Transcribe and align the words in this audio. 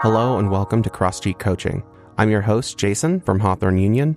Hello 0.00 0.36
and 0.36 0.50
welcome 0.50 0.82
to 0.82 0.90
Cross 0.90 1.16
Street 1.16 1.38
Coaching. 1.38 1.82
I'm 2.18 2.28
your 2.28 2.42
host, 2.42 2.76
Jason 2.76 3.18
from 3.18 3.40
Hawthorne 3.40 3.78
Union. 3.78 4.14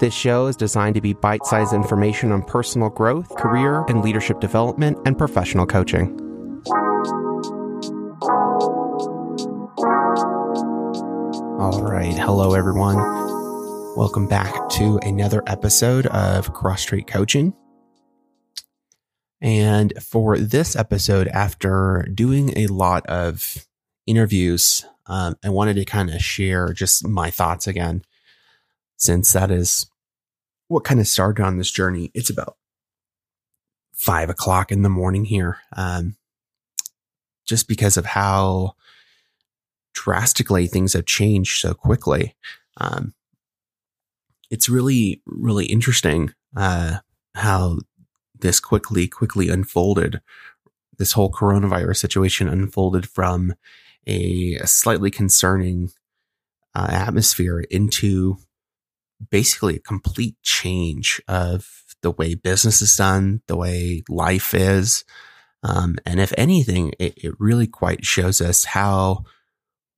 This 0.00 0.14
show 0.14 0.46
is 0.46 0.56
designed 0.56 0.94
to 0.94 1.02
be 1.02 1.12
bite 1.12 1.44
sized 1.44 1.74
information 1.74 2.32
on 2.32 2.42
personal 2.42 2.88
growth, 2.88 3.28
career 3.36 3.84
and 3.88 4.02
leadership 4.02 4.40
development, 4.40 4.96
and 5.04 5.18
professional 5.18 5.66
coaching. 5.66 6.18
All 11.60 11.82
right. 11.82 12.14
Hello, 12.16 12.54
everyone. 12.54 12.96
Welcome 13.98 14.26
back 14.26 14.70
to 14.70 14.98
another 15.02 15.42
episode 15.46 16.06
of 16.06 16.54
Cross 16.54 16.80
Street 16.80 17.06
Coaching. 17.06 17.52
And 19.42 19.92
for 20.02 20.38
this 20.38 20.74
episode, 20.74 21.28
after 21.28 22.08
doing 22.14 22.56
a 22.56 22.66
lot 22.68 23.04
of 23.08 23.66
interviews, 24.06 24.84
um, 25.06 25.36
I 25.44 25.50
wanted 25.50 25.74
to 25.74 25.84
kind 25.84 26.10
of 26.10 26.20
share 26.20 26.72
just 26.72 27.06
my 27.06 27.30
thoughts 27.30 27.66
again, 27.66 28.04
since 28.96 29.32
that 29.32 29.50
is 29.50 29.86
what 30.68 30.84
kind 30.84 31.00
of 31.00 31.06
started 31.06 31.44
on 31.44 31.58
this 31.58 31.70
journey. 31.70 32.10
It's 32.14 32.30
about 32.30 32.56
five 33.92 34.30
o'clock 34.30 34.72
in 34.72 34.82
the 34.82 34.88
morning 34.88 35.24
here, 35.24 35.58
um, 35.76 36.16
just 37.46 37.68
because 37.68 37.96
of 37.96 38.06
how 38.06 38.74
drastically 39.92 40.66
things 40.66 40.92
have 40.94 41.06
changed 41.06 41.60
so 41.60 41.74
quickly. 41.74 42.34
Um, 42.78 43.14
it's 44.50 44.68
really, 44.68 45.22
really 45.26 45.66
interesting 45.66 46.32
uh, 46.56 46.98
how 47.34 47.78
this 48.38 48.60
quickly, 48.60 49.06
quickly 49.06 49.48
unfolded. 49.48 50.20
This 50.98 51.12
whole 51.12 51.30
coronavirus 51.30 51.96
situation 51.96 52.48
unfolded 52.48 53.08
from 53.08 53.54
a, 54.06 54.54
a 54.56 54.66
slightly 54.66 55.10
concerning 55.10 55.90
uh, 56.74 56.88
atmosphere 56.90 57.60
into 57.70 58.36
basically 59.30 59.76
a 59.76 59.80
complete 59.80 60.36
change 60.42 61.20
of 61.28 61.68
the 62.02 62.10
way 62.10 62.34
business 62.34 62.82
is 62.82 62.94
done, 62.94 63.42
the 63.46 63.56
way 63.56 64.02
life 64.08 64.54
is. 64.54 65.04
Um, 65.62 65.96
and 66.04 66.20
if 66.20 66.32
anything, 66.36 66.92
it, 66.98 67.14
it 67.16 67.34
really 67.38 67.66
quite 67.66 68.04
shows 68.04 68.40
us 68.40 68.64
how 68.64 69.24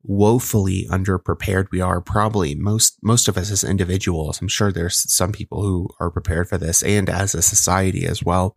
woefully 0.02 0.86
underprepared 0.88 1.66
we 1.72 1.80
are. 1.80 2.00
Probably 2.00 2.54
most, 2.54 2.98
most 3.02 3.26
of 3.26 3.36
us 3.36 3.50
as 3.50 3.64
individuals. 3.64 4.40
I'm 4.40 4.48
sure 4.48 4.70
there's 4.70 5.12
some 5.12 5.32
people 5.32 5.62
who 5.62 5.88
are 5.98 6.10
prepared 6.10 6.48
for 6.48 6.58
this 6.58 6.82
and 6.82 7.10
as 7.10 7.34
a 7.34 7.42
society 7.42 8.06
as 8.06 8.22
well. 8.22 8.56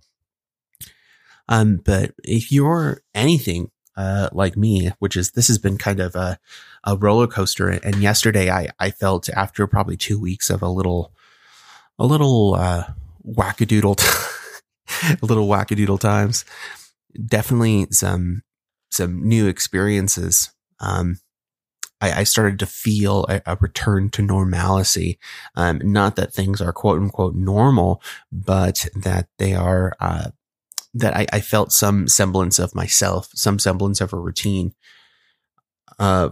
Um, 1.48 1.82
but 1.84 2.12
if 2.24 2.52
you're 2.52 3.02
anything 3.16 3.72
uh, 4.00 4.30
like 4.32 4.56
me, 4.56 4.92
which 5.00 5.18
is 5.18 5.32
this 5.32 5.50
has 5.50 5.58
been 5.58 5.78
kind 5.78 6.00
of 6.00 6.16
a, 6.16 6.40
a 6.86 6.96
roller 6.96 7.28
coaster. 7.28 7.68
And 7.68 7.98
yesterday, 7.98 8.50
I 8.50 8.70
I 8.80 8.92
felt 8.92 9.28
after 9.30 9.68
probably 9.68 9.98
two 9.98 10.18
weeks 10.18 10.50
of 10.50 10.62
a 10.62 10.70
little 10.70 11.12
a 12.00 12.06
little 12.06 12.56
uh, 12.56 12.86
wackadoodle, 13.28 14.00
a 15.22 15.26
little 15.26 15.50
wackadoodle 15.50 16.00
times, 16.00 16.46
definitely 17.26 17.88
some 17.92 18.44
some 18.90 19.28
new 19.28 19.48
experiences. 19.48 20.50
Um, 20.80 21.20
I, 22.00 22.22
I 22.22 22.24
started 22.24 22.58
to 22.60 22.66
feel 22.66 23.26
a, 23.28 23.42
a 23.46 23.58
return 23.60 24.12
to 24.12 24.22
normalcy. 24.22 25.20
Um, 25.56 25.82
not 25.84 26.16
that 26.16 26.34
things 26.34 26.62
are 26.62 26.72
quote 26.72 27.02
unquote 27.02 27.36
normal, 27.36 28.02
but 28.32 28.88
that 28.96 29.28
they 29.40 29.56
are 29.56 29.92
uh, 30.00 30.30
that 30.94 31.16
I, 31.16 31.28
I, 31.32 31.40
felt 31.42 31.72
some 31.72 32.08
semblance 32.08 32.58
of 32.58 32.74
myself, 32.74 33.30
some 33.36 33.60
semblance 33.60 34.02
of 34.02 34.12
a 34.12 34.18
routine. 34.18 34.74
Uh, 36.00 36.30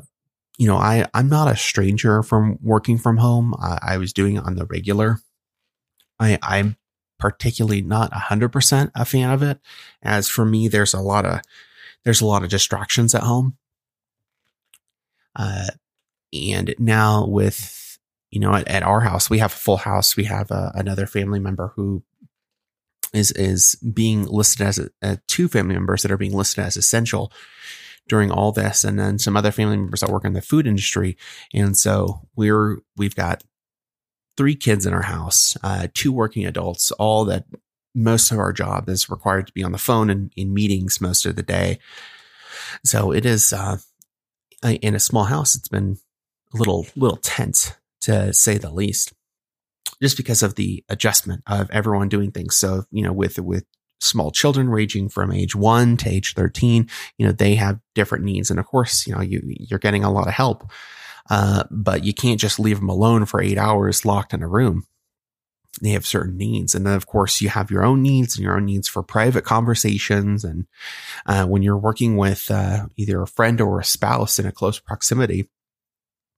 you 0.58 0.68
know, 0.68 0.78
I, 0.78 1.06
I'm 1.14 1.30
not 1.30 1.52
a 1.52 1.56
stranger 1.56 2.24
from 2.24 2.58
working 2.62 2.98
from 2.98 3.18
home. 3.18 3.54
I, 3.60 3.80
I 3.82 3.98
was 3.98 4.14
doing 4.14 4.36
it 4.38 4.44
on 4.44 4.56
the 4.56 4.66
regular. 4.66 5.20
I, 6.20 6.40
I'm 6.42 6.78
particularly 7.20 7.82
not 7.82 8.12
a 8.12 8.20
hundred 8.20 8.50
percent 8.50 8.92
a 8.96 9.06
fan 9.06 9.30
of 9.30 9.44
it. 9.44 9.60
As 10.02 10.28
for 10.28 10.46
me, 10.46 10.68
there's 10.68 10.94
a 10.94 11.02
lot 11.02 11.26
of, 11.26 11.42
there's 12.04 12.22
a 12.22 12.26
lot 12.26 12.44
of 12.44 12.50
distractions 12.50 13.14
at 13.14 13.24
home. 13.24 13.58
Uh, 15.36 15.68
and 16.34 16.74
now 16.80 17.26
with, 17.28 18.00
you 18.32 18.40
know, 18.40 18.56
at, 18.56 18.68
at, 18.68 18.84
our 18.84 19.02
house, 19.02 19.30
we 19.30 19.38
have 19.38 19.54
a 19.54 19.58
full 19.58 19.78
house. 19.78 20.18
We 20.18 20.24
have 20.24 20.52
uh, 20.52 20.72
another 20.74 21.06
family 21.06 21.40
member 21.40 21.74
who 21.76 22.04
is 23.14 23.32
is 23.32 23.76
being 23.76 24.26
listed 24.26 24.66
as 24.68 24.80
a, 25.02 25.18
two 25.28 25.48
family 25.48 25.76
members 25.76 26.02
that 26.02 26.12
are 26.12 26.18
being 26.18 26.34
listed 26.34 26.64
as 26.64 26.78
essential 26.78 27.32
during 28.08 28.32
all 28.32 28.52
this, 28.52 28.84
and 28.84 28.98
then 28.98 29.20
some 29.20 29.36
other 29.36 29.52
family 29.52 29.78
members 29.78 30.00
that 30.00 30.10
work 30.10 30.26
in 30.26 30.34
the 30.34 30.42
food 30.42 30.68
industry. 30.68 31.18
And 31.54 31.78
so 31.78 32.28
we're 32.36 32.78
we've 32.96 33.16
got 33.16 33.44
three 34.38 34.56
kids 34.56 34.86
in 34.86 34.94
our 34.94 35.04
house, 35.04 35.58
uh, 35.64 35.88
two 35.94 36.12
working 36.12 36.46
adults, 36.46 36.92
all 36.92 37.26
that 37.26 37.46
most 37.96 38.32
of 38.32 38.38
our 38.38 38.54
job 38.54 38.88
is 38.88 39.10
required 39.10 39.48
to 39.48 39.54
be 39.54 39.64
on 39.64 39.72
the 39.72 39.78
phone 39.78 40.10
and 40.10 40.32
in 40.36 40.54
meetings 40.54 41.02
most 41.02 41.26
of 41.26 41.36
the 41.36 41.44
day. 41.44 41.80
So 42.86 43.12
it 43.12 43.26
is 43.26 43.52
uh, 43.52 43.78
in 44.64 44.96
a 44.96 45.00
small 45.00 45.26
house. 45.26 45.56
It's 45.56 45.68
been 45.68 45.98
a 46.54 46.58
little 46.58 46.88
little 46.96 47.18
tense 47.18 47.74
to 48.02 48.32
say 48.34 48.58
the 48.58 48.72
least 48.72 49.14
just 50.02 50.18
because 50.18 50.44
of 50.44 50.56
the 50.56 50.84
adjustment 50.90 51.44
of 51.48 51.70
everyone 51.72 52.10
doing 52.10 52.32
things. 52.32 52.56
So, 52.56 52.86
you 52.92 53.04
know, 53.04 53.14
with, 53.14 53.40
with 53.40 53.66
small 54.00 54.32
children 54.32 54.70
ranging 54.70 55.10
from 55.10 55.32
age 55.32 55.56
one 55.56 55.98
to 55.98 56.10
age 56.10 56.34
13, 56.34 56.90
you 57.18 57.26
know, 57.26 57.32
they 57.32 57.56
have 57.56 57.80
different 57.96 58.24
needs. 58.24 58.52
And 58.52 58.60
of 58.60 58.66
course, 58.66 59.08
you 59.08 59.16
know, 59.16 59.22
you, 59.22 59.42
you're 59.46 59.80
getting 59.80 60.04
a 60.04 60.12
lot 60.12 60.28
of 60.28 60.34
help. 60.34 60.70
Uh, 61.30 61.64
but 61.70 62.04
you 62.06 62.14
can't 62.14 62.40
just 62.40 62.60
leave 62.60 62.80
them 62.80 62.90
alone 62.90 63.26
for 63.26 63.42
eight 63.42 63.58
hours 63.58 64.06
locked 64.06 64.34
in 64.34 64.42
a 64.42 64.48
room. 64.48 64.86
They 65.82 65.90
have 65.92 66.06
certain 66.08 66.38
needs. 66.38 66.74
And 66.74 66.88
then, 66.88 66.94
of 66.94 67.06
course, 67.06 67.42
you 67.42 67.50
have 67.50 67.70
your 67.70 67.84
own 67.86 68.02
needs 68.02 68.36
and 68.36 68.44
your 68.44 68.56
own 68.56 68.66
needs 68.66 68.88
for 68.88 69.04
private 69.04 69.44
conversations. 69.44 70.44
And, 70.44 70.66
uh, 71.26 71.46
when 71.46 71.62
you're 71.62 71.78
working 71.78 72.18
with, 72.18 72.50
uh, 72.50 72.88
either 72.96 73.22
a 73.22 73.28
friend 73.28 73.60
or 73.62 73.80
a 73.80 73.86
spouse 73.86 74.40
in 74.40 74.46
a 74.46 74.52
close 74.52 74.80
proximity, 74.80 75.50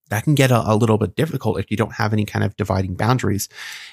that 0.09 0.23
can 0.23 0.35
get 0.35 0.51
a, 0.51 0.71
a, 0.71 0.75
little 0.75 0.97
bit 0.97 1.15
difficult 1.15 1.59
if 1.59 1.69
you 1.71 1.77
don't 1.77 1.93
have 1.93 2.13
any 2.13 2.25
kind 2.25 2.43
of 2.43 2.55
dividing 2.57 2.95
boundaries. 2.95 3.49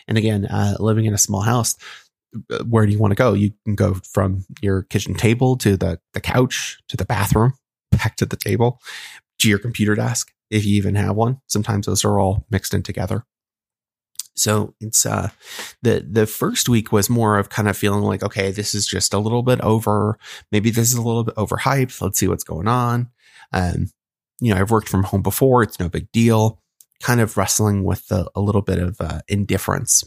And 0.09 0.19
again, 0.19 0.47
uh, 0.47 0.77
living 0.79 1.05
in 1.05 1.15
a 1.15 1.19
small 1.19 1.43
house, 1.43 1.77
uh, 2.51 2.65
where 2.65 2.87
do 2.87 2.93
you 2.93 2.99
want 2.99 3.13
to 3.13 3.17
go? 3.17 3.33
You 3.35 3.53
can 3.65 3.75
go 3.75 3.95
from 3.95 4.45
your 4.61 4.83
kitchen 4.83 5.15
table 5.15 5.57
to 5.59 5.77
the, 5.77 6.01
the 6.15 6.21
couch 6.21 6.79
to 6.89 6.97
the 6.97 7.05
bathroom, 7.05 7.55
back 7.91 8.17
to 8.17 8.27
the 8.27 8.37
table, 8.37 8.81
to 9.41 9.49
your 9.49 9.59
computer 9.59 9.95
desk, 9.95 10.33
if 10.51 10.65
you 10.65 10.77
even 10.77 10.95
have 10.95 11.17
one. 11.17 11.41
Sometimes 11.47 11.87
those 11.87 12.05
are 12.05 12.19
all 12.19 12.47
mixed 12.51 12.75
in 12.75 12.83
together. 12.83 13.25
So 14.37 14.75
it's 14.81 15.07
uh 15.07 15.31
the 15.83 16.07
the 16.09 16.27
first 16.27 16.69
week 16.69 16.93
was 16.93 17.09
more 17.09 17.39
of 17.39 17.49
kind 17.49 17.69
of 17.69 17.77
feeling 17.77 18.03
like 18.03 18.23
okay 18.23 18.51
this 18.51 18.75
is 18.75 18.87
just 18.87 19.15
a 19.15 19.19
little 19.19 19.43
bit 19.43 19.63
over 19.63 20.19
maybe 20.53 20.71
this 20.71 20.93
is 20.93 20.99
a 20.99 21.03
little 21.03 21.25
bit 21.25 21.35
overhyped 21.37 22.03
let's 22.03 22.19
see 22.19 22.29
what's 22.29 22.45
going 22.45 22.69
on 22.69 23.09
um 23.55 23.89
you 24.41 24.55
know, 24.55 24.61
I've 24.61 24.71
worked 24.71 24.89
from 24.89 25.05
home 25.05 25.23
before. 25.23 25.63
It's 25.63 25.81
no 25.81 25.89
big 25.89 26.11
deal. 26.13 26.61
Kind 27.03 27.21
of 27.21 27.37
wrestling 27.37 27.85
with 27.85 28.11
a, 28.11 28.27
a 28.35 28.41
little 28.41 28.63
bit 28.63 28.79
of 28.79 29.01
uh, 29.01 29.21
indifference 29.29 30.05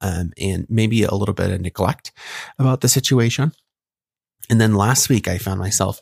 um, 0.00 0.32
and 0.38 0.66
maybe 0.68 1.02
a 1.02 1.14
little 1.14 1.34
bit 1.34 1.50
of 1.50 1.60
neglect 1.60 2.12
about 2.58 2.80
the 2.80 2.88
situation. 2.88 3.52
And 4.48 4.60
then 4.60 4.74
last 4.74 5.08
week, 5.08 5.28
I 5.28 5.38
found 5.38 5.60
myself 5.60 6.00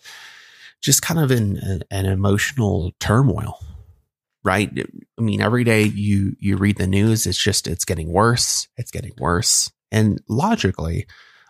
just 0.80 1.02
kind 1.02 1.20
of 1.20 1.30
in 1.30 1.58
a, 1.58 1.80
an 1.94 2.06
emotional 2.06 2.92
turmoil. 3.00 3.58
Right? 4.44 4.70
I 5.18 5.20
mean, 5.20 5.42
every 5.42 5.64
day 5.64 5.82
you 5.82 6.34
you 6.38 6.56
read 6.56 6.78
the 6.78 6.86
news, 6.86 7.26
it's 7.26 7.42
just 7.42 7.66
it's 7.66 7.84
getting 7.84 8.10
worse. 8.10 8.68
It's 8.76 8.92
getting 8.92 9.12
worse, 9.18 9.70
and 9.90 10.22
logically, 10.28 11.06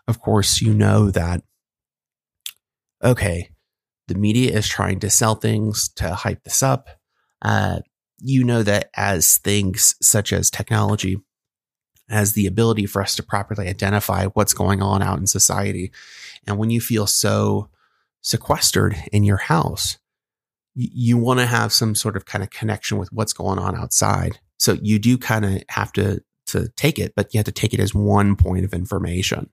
of 0.08 0.20
course, 0.20 0.60
you 0.62 0.74
know 0.74 1.10
that. 1.10 1.42
Okay, 3.04 3.50
the 4.08 4.14
media 4.14 4.56
is 4.56 4.66
trying 4.66 5.00
to 5.00 5.10
sell 5.10 5.34
things 5.34 5.88
to 5.90 6.14
hype 6.14 6.42
this 6.44 6.62
up. 6.62 6.88
Uh, 7.42 7.80
you 8.20 8.42
know 8.42 8.62
that 8.62 8.90
as 8.96 9.38
things 9.38 9.94
such 10.02 10.32
as 10.32 10.50
technology 10.50 11.18
has 12.08 12.32
the 12.32 12.46
ability 12.46 12.86
for 12.86 13.02
us 13.02 13.14
to 13.16 13.22
properly 13.22 13.68
identify 13.68 14.26
what's 14.26 14.54
going 14.54 14.82
on 14.82 15.02
out 15.02 15.18
in 15.18 15.26
society. 15.26 15.92
And 16.46 16.58
when 16.58 16.70
you 16.70 16.80
feel 16.80 17.06
so 17.06 17.68
sequestered 18.22 18.96
in 19.12 19.24
your 19.24 19.36
house, 19.36 19.98
you, 20.74 20.88
you 20.92 21.18
want 21.18 21.40
to 21.40 21.46
have 21.46 21.72
some 21.72 21.94
sort 21.94 22.16
of 22.16 22.24
kind 22.24 22.42
of 22.42 22.50
connection 22.50 22.98
with 22.98 23.12
what's 23.12 23.34
going 23.34 23.58
on 23.58 23.76
outside. 23.76 24.40
So 24.58 24.78
you 24.82 24.98
do 24.98 25.18
kind 25.18 25.44
of 25.44 25.62
have 25.68 25.92
to, 25.92 26.22
to 26.46 26.68
take 26.76 26.98
it, 26.98 27.12
but 27.14 27.32
you 27.32 27.38
have 27.38 27.44
to 27.44 27.52
take 27.52 27.74
it 27.74 27.80
as 27.80 27.94
one 27.94 28.36
point 28.36 28.64
of 28.64 28.72
information 28.72 29.50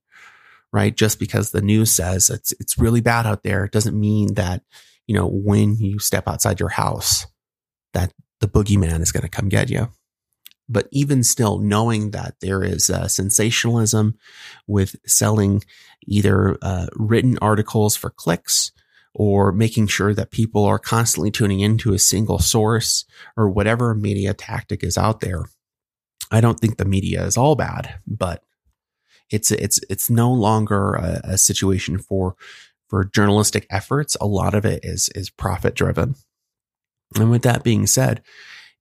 right? 0.76 0.94
Just 0.94 1.20
because 1.20 1.52
the 1.52 1.62
news 1.62 1.90
says 1.90 2.30
it's, 2.30 2.52
it's 2.60 2.78
really 2.78 3.00
bad 3.00 3.26
out 3.26 3.44
there 3.44 3.70
doesn't 3.70 3.98
mean 3.98 4.34
that, 4.34 4.62
you 5.08 5.16
know, 5.16 5.26
when 5.26 5.78
you 5.78 6.00
step 6.00 6.28
outside 6.28 6.60
your 6.60 6.68
house, 6.68 7.26
that 7.94 8.12
the 8.42 8.48
boogeyman 8.50 9.00
is 9.00 9.14
going 9.14 9.24
to 9.24 9.30
come 9.30 9.48
get 9.48 9.70
you. 9.70 9.88
But 10.68 10.90
even 10.92 11.24
still, 11.24 11.60
knowing 11.60 12.12
that 12.12 12.42
there 12.42 12.62
is 12.62 12.90
uh, 12.90 13.08
sensationalism 13.08 14.18
with 14.68 14.98
selling 15.08 15.64
either 16.08 16.58
uh, 16.62 16.88
written 16.94 17.38
articles 17.42 17.96
for 17.96 18.10
clicks 18.10 18.74
or 19.14 19.54
making 19.54 19.88
sure 19.88 20.14
that 20.14 20.32
people 20.32 20.66
are 20.66 20.78
constantly 20.78 21.32
tuning 21.32 21.62
into 21.62 21.94
a 21.94 22.00
single 22.00 22.40
source 22.40 23.06
or 23.38 23.50
whatever 23.50 23.96
media 23.96 24.34
tactic 24.34 24.84
is 24.84 24.98
out 24.98 25.22
there. 25.22 25.46
I 26.32 26.42
don't 26.42 26.60
think 26.60 26.76
the 26.76 26.84
media 26.84 27.24
is 27.24 27.38
all 27.38 27.56
bad, 27.56 27.96
but 28.06 28.44
it's 29.30 29.52
it's 29.52 29.80
it's 29.90 30.10
no 30.10 30.32
longer 30.32 30.94
a, 30.94 31.22
a 31.24 31.38
situation 31.38 31.98
for 31.98 32.36
for 32.88 33.06
journalistic 33.06 33.66
efforts. 33.70 34.16
A 34.22 34.28
lot 34.28 34.54
of 34.54 34.66
it 34.66 34.84
is 34.84 35.10
is 35.16 35.30
profit 35.30 35.76
driven. 35.76 36.16
And 37.16 37.32
with 37.32 37.44
that 37.44 37.64
being 37.64 37.88
said, 37.88 38.22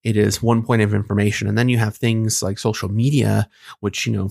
it 0.03 0.17
is 0.17 0.43
one 0.43 0.63
point 0.63 0.83
of 0.83 0.95
information. 0.95 1.49
And 1.49 1.57
then 1.57 1.69
you 1.69 1.79
have 1.79 1.97
things 1.97 2.43
like 2.43 2.59
social 2.59 2.91
media, 2.91 3.49
which, 3.81 4.07
you 4.07 4.13
know, 4.13 4.31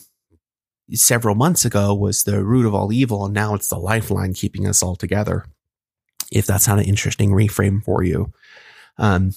several 0.92 1.36
months 1.36 1.65
ago 1.65 1.94
was 1.94 2.24
the 2.24 2.44
root 2.44 2.65
of 2.65 2.75
all 2.75 2.94
evil. 2.94 3.25
And 3.25 3.33
now 3.33 3.56
it's 3.56 3.69
the 3.69 3.77
lifeline 3.77 4.33
keeping 4.33 4.68
us 4.68 4.83
all 4.83 4.95
together. 4.95 5.45
If 6.31 6.45
that's 6.45 6.68
not 6.68 6.80
an 6.80 6.86
interesting 6.86 7.31
reframe 7.31 7.83
for 7.83 8.04
you. 8.04 8.31
Um, 8.98 9.31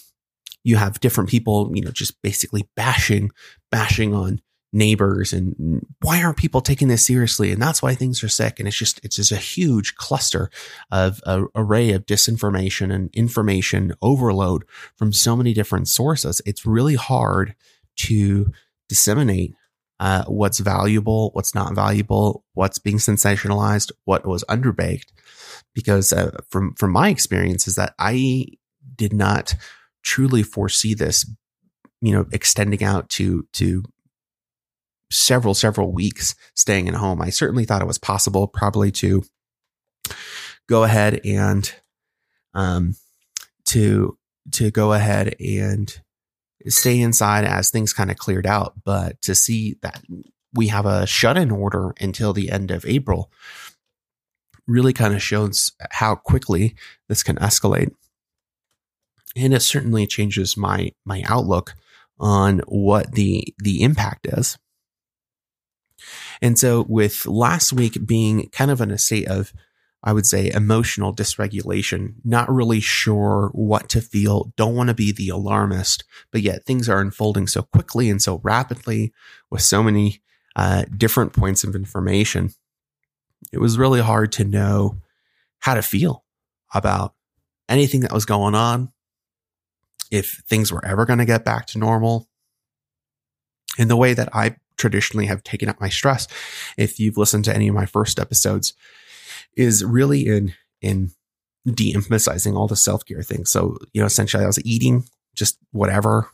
you 0.65 0.77
have 0.77 1.01
different 1.01 1.31
people, 1.31 1.71
you 1.75 1.83
know, 1.83 1.91
just 1.91 2.21
basically 2.23 2.69
bashing, 2.75 3.31
bashing 3.71 4.13
on 4.15 4.41
neighbors 4.73 5.33
and 5.33 5.87
why 6.03 6.23
aren't 6.23 6.37
people 6.37 6.61
taking 6.61 6.89
this 6.89 7.07
seriously? 7.07 7.53
And 7.53 7.61
that's 7.61 7.83
why 7.83 7.95
things 7.95 8.23
are 8.23 8.29
sick. 8.29 8.59
And 8.59 8.69
it's 8.69 8.77
just 8.77 9.01
it's 9.05 9.17
just 9.17 9.33
a 9.33 9.37
huge 9.37 9.95
cluster 9.95 10.51
of 10.91 11.21
a 11.25 11.45
array 11.55 11.93
of 11.93 12.07
disinformation 12.07 12.93
and 12.93 13.11
information 13.15 13.95
overload 14.03 14.65
from 14.97 15.13
so 15.13 15.37
many 15.37 15.53
different 15.55 15.89
sources. 15.89 16.43
It's 16.45 16.67
really 16.67 16.97
hard 16.97 17.55
to 17.97 18.53
disseminate 18.89 19.55
uh, 19.99 20.25
what's 20.25 20.59
valuable 20.59 21.31
what's 21.33 21.55
not 21.55 21.75
valuable 21.75 22.45
what's 22.53 22.79
being 22.79 22.99
sensationalized 22.99 23.93
what 24.05 24.27
was 24.27 24.45
underbaked. 24.45 25.13
Because 25.75 26.13
uh, 26.13 26.37
from 26.51 26.75
from 26.75 26.93
my 26.93 27.09
experience 27.09 27.67
is 27.67 27.77
that 27.77 27.95
i 27.99 28.47
did 28.95 29.13
not 29.13 29.55
truly 30.03 30.43
foresee 30.43 30.95
this 30.95 31.29
you 32.01 32.13
know 32.13 32.27
extending 32.33 32.85
out 32.85 33.09
to 33.09 33.47
to 33.53 33.83
several, 35.11 35.55
several 35.55 35.93
weeks 35.93 36.35
staying 36.55 36.89
at 36.89 36.95
home. 36.95 37.21
I 37.21 37.31
certainly 37.31 37.65
thought 37.65 37.83
it 37.83 37.87
was 37.87 37.99
possible 37.99 38.49
probably 38.49 38.91
to 38.93 39.23
go 40.69 40.85
ahead 40.85 41.21
and, 41.25 41.73
um, 42.55 42.97
to, 43.67 44.19
to 44.53 44.71
go 44.71 44.93
ahead 44.93 45.37
and 45.41 46.01
stay 46.67 47.01
inside 47.01 47.45
as 47.45 47.71
things 47.71 47.93
kind 47.93 48.11
of 48.11 48.17
cleared 48.17 48.47
out. 48.47 48.75
But 48.85 49.21
to 49.23 49.35
see 49.35 49.77
that 49.83 50.03
we 50.53 50.69
have 50.69 50.87
a 50.87 51.07
shut 51.07 51.37
in 51.37 51.51
order 51.51 51.95
until 52.01 52.33
the 52.33 52.51
end 52.51 52.71
of 52.71 52.85
April 52.87 53.31
really 54.67 54.93
kind 54.93 55.15
of 55.15 55.23
shows 55.23 55.73
how 55.91 56.17
quickly 56.17 56.75
this 57.09 57.23
can 57.23 57.37
escalate. 57.37 57.95
And 59.37 59.55
it 59.55 59.61
certainly 59.61 60.07
changes 60.07 60.57
my, 60.57 60.93
my 61.05 61.23
outlook 61.27 61.75
on 62.19 62.61
what 62.67 63.13
the, 63.13 63.55
the 63.59 63.83
impact 63.83 64.27
is. 64.27 64.59
And 66.43 66.59
so 66.59 66.85
with 66.89 67.27
last 67.27 67.73
week 67.73 68.07
being 68.07 68.49
kind 68.51 68.71
of 68.71 68.81
in 68.81 68.91
a 68.91 68.99
state 68.99 69.29
of, 69.29 69.53
I 70.03 70.13
would 70.13 70.27
say 70.27 70.51
emotional 70.53 71.15
dysregulation, 71.15 72.15
not 72.25 72.53
really 72.53 72.81
sure 72.81 73.51
what 73.53 73.89
to 73.89 74.01
feel, 74.01 74.53
don't 74.57 74.77
want 74.77 74.89
to 74.89 74.95
be 74.95 75.11
the 75.11 75.31
alarmist, 75.31 76.05
but 76.31 76.43
yet 76.43 76.65
things 76.65 76.89
are 76.89 77.01
unfolding 77.01 77.47
so 77.47 77.63
quickly 77.63 78.09
and 78.09 78.23
so 78.23 78.41
rapidly 78.45 79.13
with 79.51 79.63
so 79.63 79.83
many 79.83 80.23
uh, 80.55 80.85
different 80.97 81.33
points 81.33 81.65
of 81.65 81.75
information. 81.75 82.51
It 83.53 83.59
was 83.59 83.79
really 83.79 84.01
hard 84.01 84.33
to 84.33 84.45
know 84.45 85.01
how 85.61 85.75
to 85.75 85.83
feel 85.83 86.25
about 86.73 87.15
anything 87.69 88.01
that 88.01 88.13
was 88.13 88.27
going 88.27 88.55
on, 88.55 88.93
if 90.11 90.45
things 90.49 90.71
were 90.71 90.85
ever 90.85 91.05
going 91.05 91.19
to 91.19 91.25
get 91.25 91.45
back 91.45 91.67
to 91.67 91.79
normal. 91.79 92.29
In 93.79 93.89
the 93.89 93.97
way 93.97 94.15
that 94.15 94.35
I 94.35 94.57
traditionally 94.77 95.27
have 95.27 95.43
taken 95.43 95.69
up 95.69 95.81
my 95.81 95.89
stress, 95.89 96.29
if 96.77 97.01
you've 97.01 97.17
listened 97.17 97.45
to 97.47 97.55
any 97.55 97.69
of 97.69 97.75
my 97.75 97.87
first 97.87 98.19
episodes, 98.19 98.75
is 99.57 99.85
really 99.85 100.27
in 100.27 100.55
in 100.83 101.11
de-emphasizing 101.67 102.57
all 102.57 102.69
the 102.69 102.77
self-care 102.77 103.23
things. 103.23 103.51
So, 103.51 103.77
you 103.93 104.01
know, 104.01 104.07
essentially 104.07 104.45
I 104.45 104.47
was 104.47 104.65
eating 104.65 105.05
just 105.35 105.59
whatever 105.73 106.31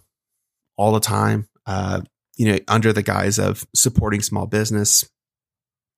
all 0.76 0.92
the 0.92 1.00
time, 1.00 1.48
uh, 1.66 2.02
you 2.36 2.46
know, 2.46 2.58
under 2.68 2.92
the 2.92 3.02
guise 3.02 3.38
of 3.38 3.64
supporting 3.74 4.20
small 4.20 4.46
business, 4.46 5.08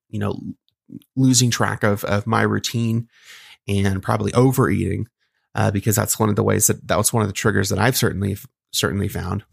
you 0.09 0.21
know, 0.21 0.39
losing 1.17 1.51
track 1.51 1.83
of, 1.83 2.05
of 2.05 2.27
my 2.27 2.43
routine 2.43 3.09
and 3.67 4.03
probably 4.03 4.33
overeating, 4.35 5.09
uh, 5.55 5.71
because 5.71 5.97
that's 5.97 6.19
one 6.19 6.29
of 6.29 6.37
the 6.37 6.43
ways 6.45 6.69
that 6.69 6.87
that 6.87 6.99
was 6.99 7.13
one 7.13 7.23
of 7.23 7.29
the 7.29 7.33
triggers 7.33 7.71
that 7.71 7.79
I've 7.79 7.97
certainly, 7.97 8.37
certainly 8.73 9.09
found 9.09 9.45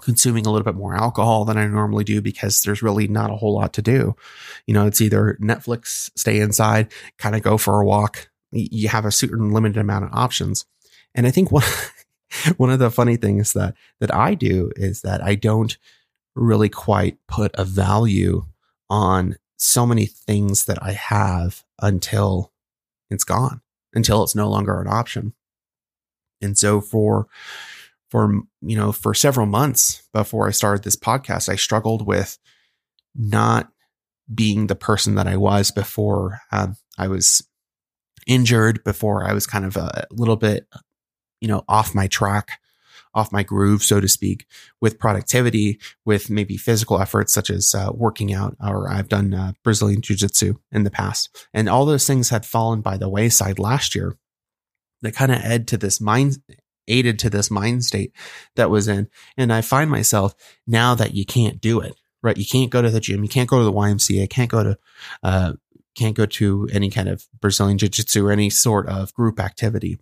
consuming 0.00 0.46
a 0.46 0.50
little 0.50 0.64
bit 0.64 0.74
more 0.74 0.94
alcohol 0.94 1.44
than 1.44 1.56
I 1.56 1.66
normally 1.66 2.04
do 2.04 2.20
because 2.20 2.62
there's 2.62 2.82
really 2.82 3.08
not 3.08 3.30
a 3.30 3.36
whole 3.36 3.54
lot 3.54 3.72
to 3.74 3.82
do. 3.82 4.14
You 4.66 4.74
know, 4.74 4.86
it's 4.86 5.00
either 5.00 5.36
Netflix, 5.40 6.10
stay 6.16 6.40
inside, 6.40 6.92
kind 7.18 7.34
of 7.36 7.42
go 7.42 7.58
for 7.58 7.80
a 7.80 7.86
walk. 7.86 8.30
You 8.50 8.88
have 8.88 9.04
a 9.04 9.12
certain 9.12 9.52
limited 9.52 9.78
amount 9.78 10.04
of 10.04 10.14
options. 10.14 10.64
And 11.14 11.26
I 11.26 11.30
think 11.30 11.50
one, 11.52 11.64
one 12.56 12.70
of 12.70 12.78
the 12.78 12.90
funny 12.90 13.16
things 13.16 13.52
that, 13.52 13.74
that 14.00 14.14
I 14.14 14.34
do 14.34 14.70
is 14.76 15.02
that 15.02 15.22
I 15.22 15.34
don't 15.34 15.76
really 16.34 16.68
quite 16.68 17.18
put 17.26 17.50
a 17.54 17.64
value 17.64 18.46
on 18.88 19.36
so 19.56 19.84
many 19.84 20.06
things 20.06 20.66
that 20.66 20.82
I 20.82 20.92
have 20.92 21.64
until 21.80 22.52
it's 23.10 23.24
gone, 23.24 23.60
until 23.92 24.22
it's 24.22 24.34
no 24.34 24.48
longer 24.48 24.80
an 24.80 24.86
option. 24.86 25.34
And 26.40 26.56
so 26.56 26.80
for, 26.80 27.26
for 28.10 28.32
you 28.60 28.76
know 28.76 28.92
for 28.92 29.14
several 29.14 29.46
months 29.46 30.02
before 30.12 30.48
I 30.48 30.52
started 30.52 30.84
this 30.84 30.96
podcast, 30.96 31.48
I 31.48 31.56
struggled 31.56 32.06
with 32.06 32.38
not 33.14 33.70
being 34.32 34.66
the 34.66 34.74
person 34.74 35.14
that 35.14 35.26
I 35.26 35.36
was 35.36 35.70
before 35.70 36.40
um, 36.52 36.76
I 36.98 37.08
was 37.08 37.46
injured, 38.26 38.84
before 38.84 39.24
I 39.24 39.32
was 39.32 39.46
kind 39.46 39.64
of 39.64 39.76
a 39.76 40.06
little 40.10 40.36
bit, 40.36 40.68
you 41.40 41.48
know, 41.48 41.64
off 41.66 41.94
my 41.94 42.06
track, 42.06 42.60
off 43.14 43.32
my 43.32 43.42
groove, 43.42 43.82
so 43.82 44.00
to 44.00 44.08
speak, 44.08 44.46
with 44.80 44.98
productivity, 44.98 45.80
with 46.04 46.28
maybe 46.28 46.56
physical 46.56 47.00
efforts 47.00 47.32
such 47.32 47.48
as 47.48 47.74
uh, 47.74 47.90
working 47.92 48.32
out, 48.34 48.56
or 48.60 48.88
I've 48.90 49.08
done 49.08 49.32
uh, 49.32 49.52
Brazilian 49.64 50.02
Jiu 50.02 50.16
Jitsu 50.16 50.54
in 50.70 50.84
the 50.84 50.90
past. 50.90 51.48
And 51.54 51.68
all 51.68 51.86
those 51.86 52.06
things 52.06 52.28
had 52.28 52.44
fallen 52.44 52.82
by 52.82 52.98
the 52.98 53.08
wayside 53.08 53.58
last 53.58 53.94
year 53.94 54.16
that 55.00 55.14
kind 55.14 55.32
of 55.32 55.38
add 55.38 55.66
to 55.68 55.78
this 55.78 56.00
mind 56.00 56.38
aided 56.88 57.18
to 57.20 57.30
this 57.30 57.50
mind 57.50 57.84
state 57.84 58.12
that 58.56 58.70
was 58.70 58.88
in. 58.88 59.08
And 59.36 59.52
I 59.52 59.60
find 59.60 59.90
myself 59.90 60.34
now 60.66 60.94
that 60.94 61.14
you 61.14 61.24
can't 61.24 61.60
do 61.60 61.80
it, 61.80 61.94
right? 62.22 62.36
You 62.36 62.46
can't 62.46 62.70
go 62.70 62.82
to 62.82 62.90
the 62.90 63.00
gym. 63.00 63.22
You 63.22 63.28
can't 63.28 63.48
go 63.48 63.58
to 63.58 63.64
the 63.64 63.72
YMCA. 63.72 64.28
Can't 64.30 64.50
go 64.50 64.64
to, 64.64 64.78
uh, 65.22 65.52
can't 65.94 66.16
go 66.16 66.26
to 66.26 66.68
any 66.72 66.90
kind 66.90 67.08
of 67.08 67.26
Brazilian 67.40 67.78
jiu 67.78 67.88
jitsu 67.88 68.26
or 68.26 68.32
any 68.32 68.50
sort 68.50 68.88
of 68.88 69.12
group 69.14 69.40
activity. 69.40 69.98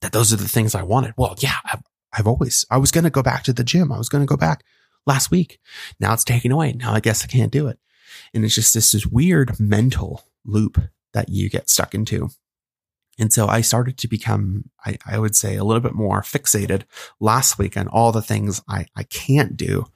That 0.00 0.12
those 0.12 0.32
are 0.32 0.36
the 0.36 0.48
things 0.48 0.74
I 0.74 0.82
wanted. 0.82 1.14
Well, 1.16 1.34
yeah, 1.38 1.56
I've, 1.64 1.82
I've 2.12 2.26
always, 2.26 2.64
I 2.70 2.78
was 2.78 2.90
going 2.90 3.04
to 3.04 3.10
go 3.10 3.22
back 3.22 3.42
to 3.44 3.52
the 3.52 3.64
gym. 3.64 3.90
I 3.92 3.98
was 3.98 4.08
going 4.08 4.22
to 4.22 4.28
go 4.28 4.36
back 4.36 4.64
last 5.06 5.30
week. 5.30 5.58
Now 6.00 6.12
it's 6.12 6.24
taken 6.24 6.52
away. 6.52 6.72
Now 6.72 6.92
I 6.92 7.00
guess 7.00 7.24
I 7.24 7.26
can't 7.26 7.52
do 7.52 7.66
it. 7.68 7.78
And 8.32 8.44
it's 8.44 8.54
just 8.54 8.74
this, 8.74 8.92
this 8.92 9.06
weird 9.06 9.58
mental 9.58 10.22
loop 10.44 10.80
that 11.12 11.28
you 11.28 11.48
get 11.48 11.70
stuck 11.70 11.94
into. 11.94 12.30
And 13.18 13.32
so 13.32 13.46
I 13.46 13.60
started 13.60 13.98
to 13.98 14.08
become, 14.08 14.70
I, 14.84 14.98
I, 15.06 15.18
would 15.18 15.36
say, 15.36 15.56
a 15.56 15.64
little 15.64 15.80
bit 15.80 15.94
more 15.94 16.22
fixated 16.22 16.82
last 17.20 17.58
week 17.58 17.76
on 17.76 17.88
all 17.88 18.12
the 18.12 18.22
things 18.22 18.60
I, 18.68 18.86
I 18.96 19.04
can't 19.04 19.56
do 19.56 19.86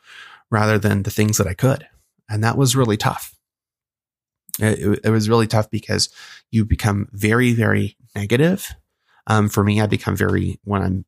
rather 0.50 0.78
than 0.78 1.02
the 1.02 1.10
things 1.10 1.38
that 1.38 1.46
I 1.46 1.54
could. 1.54 1.86
And 2.28 2.44
that 2.44 2.56
was 2.56 2.76
really 2.76 2.96
tough. 2.96 3.34
It, 4.60 5.00
it 5.04 5.10
was 5.10 5.28
really 5.28 5.46
tough 5.46 5.70
because 5.70 6.08
you 6.50 6.64
become 6.64 7.08
very, 7.12 7.52
very 7.52 7.96
negative. 8.14 8.74
Um, 9.26 9.48
for 9.48 9.62
me, 9.62 9.80
I 9.80 9.86
become 9.86 10.16
very, 10.16 10.58
when 10.64 10.82
I'm 10.82 11.04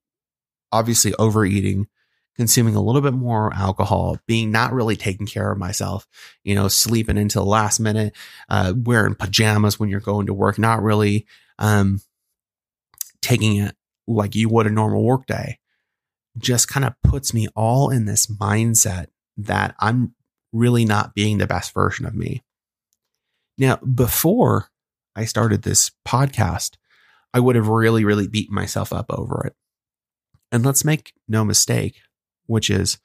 obviously 0.72 1.14
overeating, 1.14 1.88
consuming 2.36 2.74
a 2.74 2.82
little 2.82 3.00
bit 3.00 3.12
more 3.12 3.52
alcohol, 3.54 4.18
being 4.26 4.50
not 4.50 4.72
really 4.72 4.96
taking 4.96 5.26
care 5.26 5.50
of 5.50 5.58
myself, 5.58 6.06
you 6.44 6.54
know, 6.54 6.68
sleeping 6.68 7.18
until 7.18 7.44
the 7.44 7.50
last 7.50 7.80
minute, 7.80 8.14
uh, 8.48 8.72
wearing 8.76 9.14
pajamas 9.14 9.78
when 9.78 9.88
you're 9.88 10.00
going 10.00 10.26
to 10.26 10.34
work, 10.34 10.58
not 10.58 10.82
really 10.82 11.26
um, 11.58 12.00
taking 13.20 13.56
it 13.56 13.76
like 14.06 14.34
you 14.34 14.48
would 14.48 14.66
a 14.66 14.70
normal 14.70 15.02
workday 15.02 15.58
just 16.38 16.68
kind 16.68 16.86
of 16.86 16.94
puts 17.02 17.34
me 17.34 17.48
all 17.54 17.90
in 17.90 18.04
this 18.04 18.26
mindset 18.26 19.06
that 19.36 19.74
I'm 19.78 20.14
really 20.52 20.84
not 20.84 21.14
being 21.14 21.38
the 21.38 21.46
best 21.46 21.74
version 21.74 22.06
of 22.06 22.14
me. 22.14 22.42
Now, 23.58 23.76
before 23.76 24.68
I 25.14 25.24
started 25.24 25.62
this 25.62 25.90
podcast, 26.06 26.76
I 27.34 27.40
would 27.40 27.56
have 27.56 27.68
really, 27.68 28.04
really 28.04 28.26
beaten 28.26 28.54
myself 28.54 28.92
up 28.92 29.06
over 29.10 29.46
it. 29.46 29.54
And 30.52 30.64
let's 30.64 30.84
make 30.84 31.12
no 31.28 31.44
mistake, 31.44 32.00
which 32.50 32.68
is 32.68 32.98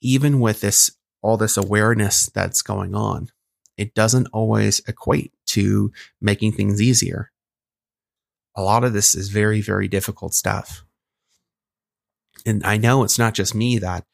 even 0.00 0.40
with 0.40 0.60
this, 0.60 0.90
all 1.22 1.36
this 1.36 1.56
awareness 1.56 2.26
that's 2.26 2.62
going 2.62 2.94
on, 2.94 3.30
it 3.76 3.94
doesn't 3.94 4.28
always 4.32 4.80
equate 4.88 5.32
to 5.46 5.92
making 6.20 6.52
things 6.52 6.80
easier. 6.80 7.30
a 8.54 8.62
lot 8.62 8.82
of 8.82 8.92
this 8.92 9.14
is 9.14 9.28
very, 9.28 9.60
very 9.60 9.86
difficult 9.86 10.34
stuff. 10.34 10.84
And 12.44 12.64
I 12.64 12.76
know 12.76 13.04
it's 13.04 13.18
not 13.18 13.34
just 13.34 13.54
me 13.54 13.78
that 13.78 14.04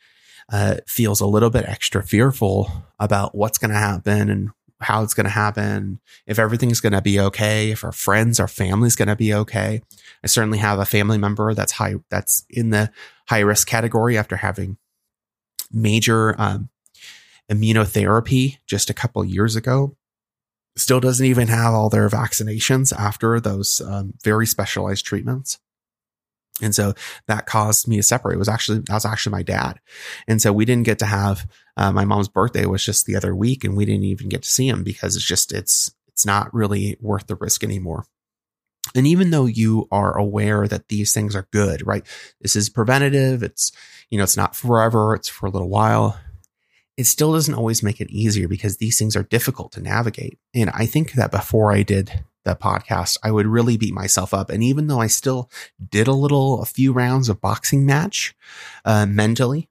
uh, 0.52 0.76
feels 0.86 1.20
a 1.20 1.26
little 1.26 1.48
bit 1.50 1.64
extra 1.66 2.02
fearful 2.02 2.70
about 2.98 3.34
what's 3.34 3.56
going 3.56 3.70
to 3.70 3.78
happen 3.78 4.28
and 4.28 4.50
how 4.80 5.02
it's 5.02 5.14
going 5.14 5.24
to 5.24 5.30
happen, 5.30 6.00
if 6.26 6.38
everything's 6.38 6.80
going 6.80 6.92
to 6.92 7.02
be 7.02 7.18
okay, 7.18 7.70
if 7.70 7.84
our 7.84 7.92
friends, 7.92 8.40
our 8.40 8.48
family's 8.48 8.96
going 8.96 9.08
to 9.08 9.16
be 9.16 9.32
okay. 9.32 9.80
I 10.22 10.26
certainly 10.26 10.58
have 10.58 10.78
a 10.78 10.84
family 10.84 11.18
member 11.18 11.54
that's 11.54 11.72
high, 11.72 11.94
that's 12.10 12.44
in 12.50 12.70
the 12.70 12.90
high 13.28 13.40
risk 13.40 13.66
category 13.66 14.18
after 14.18 14.36
having 14.36 14.76
major 15.70 16.40
um, 16.40 16.68
immunotherapy 17.50 18.58
just 18.66 18.90
a 18.90 18.94
couple 18.94 19.24
years 19.24 19.56
ago. 19.56 19.96
Still 20.76 21.00
doesn't 21.00 21.26
even 21.26 21.48
have 21.48 21.72
all 21.72 21.88
their 21.88 22.08
vaccinations 22.08 22.92
after 22.92 23.38
those 23.38 23.80
um, 23.80 24.14
very 24.24 24.46
specialized 24.46 25.06
treatments. 25.06 25.58
And 26.62 26.74
so 26.74 26.94
that 27.26 27.46
caused 27.46 27.88
me 27.88 27.96
to 27.96 28.02
separate. 28.02 28.36
It 28.36 28.38
was 28.38 28.48
actually, 28.48 28.78
that 28.78 28.94
was 28.94 29.04
actually 29.04 29.32
my 29.32 29.42
dad. 29.42 29.80
And 30.28 30.40
so 30.40 30.52
we 30.52 30.64
didn't 30.64 30.86
get 30.86 31.00
to 31.00 31.06
have, 31.06 31.48
uh, 31.76 31.90
my 31.90 32.04
mom's 32.04 32.28
birthday 32.28 32.64
was 32.64 32.84
just 32.84 33.06
the 33.06 33.16
other 33.16 33.34
week 33.34 33.64
and 33.64 33.76
we 33.76 33.84
didn't 33.84 34.04
even 34.04 34.28
get 34.28 34.42
to 34.44 34.50
see 34.50 34.68
him 34.68 34.84
because 34.84 35.16
it's 35.16 35.24
just, 35.24 35.52
it's, 35.52 35.92
it's 36.08 36.24
not 36.24 36.54
really 36.54 36.96
worth 37.00 37.26
the 37.26 37.34
risk 37.34 37.64
anymore. 37.64 38.04
And 38.94 39.06
even 39.06 39.30
though 39.30 39.46
you 39.46 39.88
are 39.90 40.16
aware 40.16 40.68
that 40.68 40.88
these 40.88 41.12
things 41.12 41.34
are 41.34 41.48
good, 41.50 41.84
right? 41.84 42.06
This 42.40 42.54
is 42.54 42.68
preventative. 42.68 43.42
It's, 43.42 43.72
you 44.10 44.18
know, 44.18 44.24
it's 44.24 44.36
not 44.36 44.54
forever. 44.54 45.14
It's 45.14 45.28
for 45.28 45.46
a 45.46 45.50
little 45.50 45.70
while. 45.70 46.20
It 46.96 47.04
still 47.04 47.32
doesn't 47.32 47.54
always 47.54 47.82
make 47.82 48.00
it 48.00 48.10
easier 48.10 48.46
because 48.46 48.76
these 48.76 48.96
things 48.96 49.16
are 49.16 49.24
difficult 49.24 49.72
to 49.72 49.80
navigate. 49.80 50.38
And 50.54 50.70
I 50.70 50.86
think 50.86 51.12
that 51.14 51.32
before 51.32 51.72
I 51.72 51.82
did 51.82 52.24
the 52.44 52.54
podcast, 52.54 53.16
I 53.22 53.30
would 53.30 53.46
really 53.46 53.76
beat 53.76 53.94
myself 53.94 54.32
up. 54.32 54.50
And 54.50 54.62
even 54.62 54.86
though 54.86 55.00
I 55.00 55.06
still 55.06 55.50
did 55.90 56.06
a 56.06 56.12
little, 56.12 56.62
a 56.62 56.66
few 56.66 56.92
rounds 56.92 57.28
of 57.28 57.40
boxing 57.40 57.84
match, 57.86 58.34
uh, 58.84 59.06
mentally, 59.06 59.68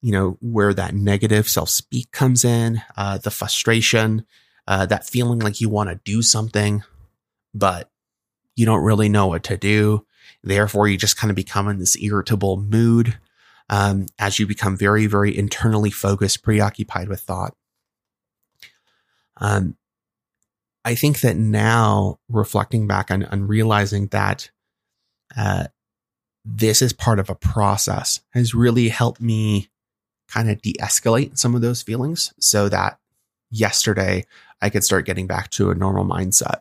you 0.00 0.12
know, 0.12 0.36
where 0.40 0.74
that 0.74 0.94
negative 0.94 1.48
self 1.48 1.68
speak 1.68 2.10
comes 2.12 2.44
in, 2.44 2.82
uh, 2.96 3.18
the 3.18 3.30
frustration, 3.30 4.24
uh, 4.66 4.86
that 4.86 5.06
feeling 5.06 5.38
like 5.38 5.60
you 5.60 5.68
want 5.68 5.90
to 5.90 6.00
do 6.04 6.22
something, 6.22 6.82
but 7.54 7.90
you 8.56 8.66
don't 8.66 8.84
really 8.84 9.08
know 9.08 9.26
what 9.26 9.44
to 9.44 9.56
do. 9.56 10.06
Therefore, 10.42 10.88
you 10.88 10.96
just 10.96 11.16
kind 11.16 11.30
of 11.30 11.36
become 11.36 11.68
in 11.68 11.78
this 11.78 11.96
irritable 12.00 12.56
mood 12.56 13.18
um, 13.70 14.06
as 14.18 14.38
you 14.38 14.46
become 14.46 14.76
very, 14.76 15.06
very 15.06 15.36
internally 15.36 15.90
focused, 15.90 16.42
preoccupied 16.42 17.08
with 17.08 17.20
thought. 17.20 17.54
Um, 19.38 19.76
I 20.84 20.94
think 20.94 21.20
that 21.20 21.36
now 21.36 22.18
reflecting 22.28 22.86
back 22.86 23.10
on 23.10 23.46
realizing 23.46 24.08
that 24.08 24.50
uh, 25.36 25.66
this 26.44 26.82
is 26.82 26.92
part 26.92 27.18
of 27.18 27.30
a 27.30 27.34
process 27.34 28.20
has 28.30 28.54
really 28.54 28.88
helped 28.88 29.20
me 29.20 29.70
kind 30.28 30.50
of 30.50 30.60
de 30.62 30.74
escalate 30.80 31.38
some 31.38 31.54
of 31.54 31.60
those 31.60 31.82
feelings 31.82 32.32
so 32.40 32.68
that 32.68 32.98
yesterday 33.50 34.24
I 34.60 34.70
could 34.70 34.82
start 34.82 35.06
getting 35.06 35.26
back 35.26 35.50
to 35.50 35.70
a 35.70 35.74
normal 35.74 36.04
mindset. 36.04 36.60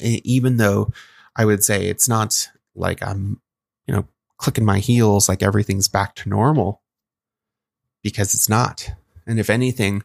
Even 0.00 0.56
though 0.56 0.92
I 1.36 1.44
would 1.44 1.62
say 1.62 1.86
it's 1.86 2.08
not 2.08 2.48
like 2.74 3.02
I'm, 3.02 3.40
you 3.86 3.94
know, 3.94 4.06
clicking 4.38 4.64
my 4.64 4.78
heels 4.78 5.28
like 5.28 5.42
everything's 5.42 5.88
back 5.88 6.14
to 6.16 6.28
normal 6.28 6.82
because 8.02 8.34
it's 8.34 8.48
not. 8.48 8.90
And 9.26 9.38
if 9.38 9.50
anything, 9.50 10.02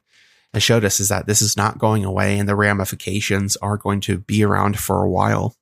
has 0.54 0.64
showed 0.64 0.86
us 0.86 1.00
is 1.00 1.10
that 1.10 1.28
this 1.28 1.42
is 1.42 1.58
not 1.58 1.78
going 1.78 2.06
away 2.06 2.40
and 2.40 2.48
the 2.48 2.56
ramifications 2.56 3.58
are 3.58 3.78
going 3.78 4.00
to 4.02 4.20
be 4.20 4.44
around 4.44 4.80
for 4.80 5.04
a 5.04 5.10
while. 5.10 5.56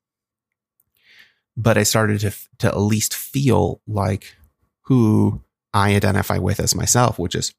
But 1.58 1.77
I 1.77 1.84
started 1.84 2.20
to, 2.22 2.32
to 2.60 2.68
at 2.68 2.77
least 2.77 3.13
feel 3.13 3.82
like 3.88 4.36
who 4.84 5.42
I 5.74 5.96
identify 5.96 6.38
with 6.38 6.60
as 6.60 6.75
myself, 6.75 7.18
which 7.18 7.36
is, 7.36 7.54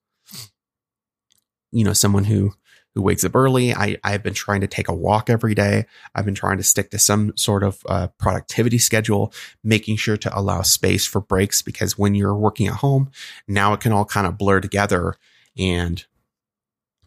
you 1.72 1.84
know, 1.84 1.92
someone 1.92 2.24
who, 2.24 2.54
who 2.94 3.02
wakes 3.02 3.24
up 3.24 3.34
early. 3.34 3.74
I, 3.74 3.98
I've 4.04 4.22
been 4.22 4.34
trying 4.34 4.60
to 4.62 4.66
take 4.66 4.88
a 4.88 4.94
walk 4.94 5.28
every 5.28 5.54
day. 5.54 5.86
I've 6.14 6.24
been 6.24 6.34
trying 6.34 6.58
to 6.58 6.62
stick 6.62 6.90
to 6.90 6.98
some 6.98 7.36
sort 7.36 7.62
of 7.62 7.82
uh, 7.86 8.08
productivity 8.18 8.78
schedule, 8.78 9.32
making 9.64 9.96
sure 9.96 10.16
to 10.18 10.38
allow 10.38 10.62
space 10.62 11.06
for 11.06 11.20
breaks 11.20 11.60
because 11.60 11.98
when 11.98 12.14
you're 12.14 12.34
working 12.34 12.68
at 12.68 12.74
home, 12.74 13.10
now 13.48 13.72
it 13.72 13.80
can 13.80 13.92
all 13.92 14.04
kind 14.04 14.26
of 14.26 14.38
blur 14.38 14.60
together 14.60 15.16
and 15.58 16.06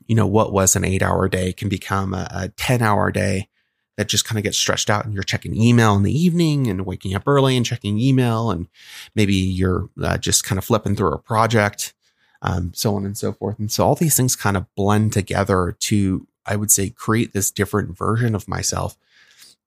you 0.10 0.16
know, 0.16 0.26
what 0.26 0.52
was 0.52 0.76
an 0.76 0.84
eight 0.84 1.04
hour 1.04 1.30
day 1.30 1.54
can 1.54 1.70
become 1.70 2.16
a, 2.16 2.28
a 2.32 2.50
10 2.50 2.82
hour 2.82 3.12
day 3.12 3.48
that 3.96 4.10
just 4.10 4.26
kind 4.26 4.40
of 4.40 4.44
gets 4.44 4.58
stretched 4.58 4.90
out 4.90 5.06
and 5.06 5.14
you're 5.14 5.22
checking 5.22 5.56
email 5.56 5.96
in 5.96 6.02
the 6.02 6.12
evening 6.12 6.66
and 6.66 6.84
waking 6.84 7.14
up 7.14 7.28
early 7.28 7.56
and 7.56 7.66
checking 7.66 8.00
email. 8.00 8.50
And 8.50 8.68
maybe 9.14 9.36
you're 9.36 9.88
uh, 10.02 10.18
just 10.18 10.44
kind 10.44 10.58
of 10.58 10.66
flipping 10.66 10.96
through 10.96 11.14
a 11.14 11.20
project, 11.20 11.94
um, 12.42 12.72
so 12.74 12.96
on 12.96 13.06
and 13.06 13.16
so 13.16 13.34
forth. 13.34 13.60
And 13.60 13.72
so 13.72 13.86
all 13.86 13.94
these 13.94 14.18
things 14.18 14.36
kind 14.36 14.58
of 14.58 14.66
blend 14.76 15.14
together 15.14 15.76
to, 15.80 16.28
I 16.44 16.56
would 16.56 16.72
say, 16.72 16.90
create 16.90 17.34
this 17.34 17.52
different 17.52 17.96
version 17.96 18.34
of 18.34 18.48
myself. 18.48 18.98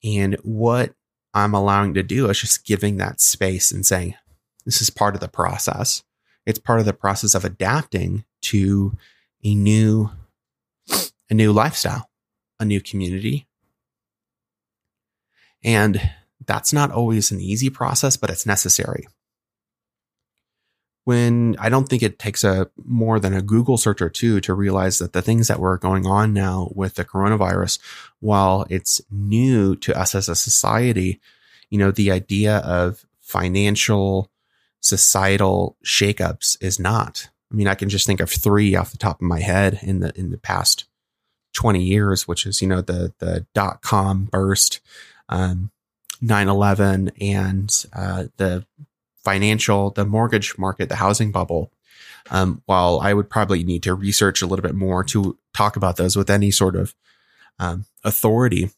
And 0.02 0.34
what 0.42 0.92
I'm 1.34 1.54
allowing 1.54 1.94
to 1.94 2.02
do 2.02 2.28
is 2.28 2.40
just 2.40 2.66
giving 2.66 2.96
that 2.96 3.20
space 3.20 3.70
and 3.70 3.86
saying, 3.86 4.16
this 4.64 4.82
is 4.82 4.90
part 4.90 5.14
of 5.14 5.20
the 5.20 5.28
process. 5.28 6.02
It's 6.46 6.58
part 6.58 6.80
of 6.80 6.84
the 6.84 6.92
process 6.92 7.36
of 7.36 7.44
adapting 7.44 8.24
to 8.40 8.96
a 9.44 9.54
new 9.54 10.10
a 11.32 11.34
new 11.34 11.50
lifestyle, 11.50 12.10
a 12.60 12.64
new 12.64 12.78
community. 12.78 13.46
And 15.64 15.98
that's 16.44 16.74
not 16.74 16.90
always 16.90 17.30
an 17.30 17.40
easy 17.40 17.70
process, 17.70 18.18
but 18.18 18.28
it's 18.28 18.44
necessary. 18.44 19.08
When 21.04 21.56
I 21.58 21.70
don't 21.70 21.88
think 21.88 22.02
it 22.02 22.18
takes 22.18 22.44
a 22.44 22.70
more 22.84 23.18
than 23.18 23.32
a 23.32 23.40
Google 23.40 23.78
search 23.78 24.02
or 24.02 24.10
two 24.10 24.42
to 24.42 24.52
realize 24.52 24.98
that 24.98 25.14
the 25.14 25.22
things 25.22 25.48
that 25.48 25.58
were 25.58 25.78
going 25.78 26.06
on 26.06 26.34
now 26.34 26.70
with 26.74 26.96
the 26.96 27.04
coronavirus, 27.04 27.78
while 28.20 28.66
it's 28.68 29.00
new 29.10 29.74
to 29.76 29.98
us 29.98 30.14
as 30.14 30.28
a 30.28 30.36
society, 30.36 31.18
you 31.70 31.78
know, 31.78 31.90
the 31.90 32.12
idea 32.12 32.58
of 32.58 33.06
financial, 33.20 34.30
societal 34.80 35.78
shakeups 35.82 36.58
is 36.60 36.78
not. 36.78 37.30
I 37.50 37.54
mean, 37.54 37.68
I 37.68 37.74
can 37.74 37.88
just 37.88 38.06
think 38.06 38.20
of 38.20 38.28
three 38.28 38.76
off 38.76 38.92
the 38.92 38.98
top 38.98 39.22
of 39.22 39.26
my 39.26 39.40
head 39.40 39.78
in 39.82 40.00
the 40.00 40.12
in 40.14 40.30
the 40.30 40.38
past 40.38 40.84
20 41.52 41.82
years, 41.82 42.26
which 42.26 42.46
is, 42.46 42.62
you 42.62 42.68
know, 42.68 42.80
the, 42.80 43.12
the 43.18 43.46
dot 43.54 43.82
com 43.82 44.24
burst, 44.24 44.80
um, 45.28 45.70
9-11 46.22 47.10
and, 47.20 47.86
uh, 47.92 48.24
the 48.36 48.64
financial, 49.24 49.90
the 49.90 50.04
mortgage 50.04 50.56
market, 50.58 50.88
the 50.88 50.96
housing 50.96 51.32
bubble. 51.32 51.70
Um, 52.30 52.62
while 52.66 53.00
I 53.00 53.14
would 53.14 53.28
probably 53.28 53.64
need 53.64 53.82
to 53.82 53.94
research 53.94 54.42
a 54.42 54.46
little 54.46 54.62
bit 54.62 54.76
more 54.76 55.02
to 55.04 55.36
talk 55.52 55.76
about 55.76 55.96
those 55.96 56.14
with 56.16 56.30
any 56.30 56.52
sort 56.52 56.76
of, 56.76 56.94
um, 57.58 57.86
authority. 58.04 58.70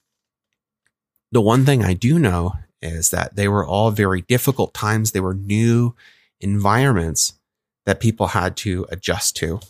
The 1.31 1.43
one 1.43 1.67
thing 1.67 1.85
I 1.85 1.93
do 1.93 2.19
know 2.19 2.55
is 2.81 3.11
that 3.11 3.37
they 3.37 3.49
were 3.49 3.67
all 3.67 3.91
very 3.91 4.23
difficult 4.23 4.73
times. 4.73 5.13
They 5.13 5.21
were 5.21 5.35
new 5.35 5.95
environments 6.41 7.35
that 7.87 8.01
people 8.01 8.29
had 8.29 8.57
to 8.59 8.87
adjust 8.91 9.37
to. 9.37 9.61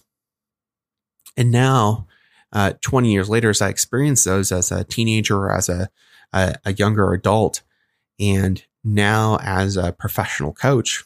And 1.36 1.50
now 1.50 2.06
uh, 2.54 2.74
20 2.80 3.12
years 3.12 3.28
later, 3.28 3.50
as 3.50 3.60
I 3.60 3.68
experienced 3.68 4.24
those 4.24 4.52
as 4.52 4.70
a 4.70 4.84
teenager 4.84 5.36
or 5.36 5.52
as 5.52 5.68
a, 5.68 5.90
a, 6.32 6.54
a 6.64 6.72
younger 6.72 7.12
adult, 7.12 7.62
and 8.18 8.64
now 8.84 9.38
as 9.42 9.76
a 9.76 9.92
professional 9.92 10.52
coach, 10.52 11.04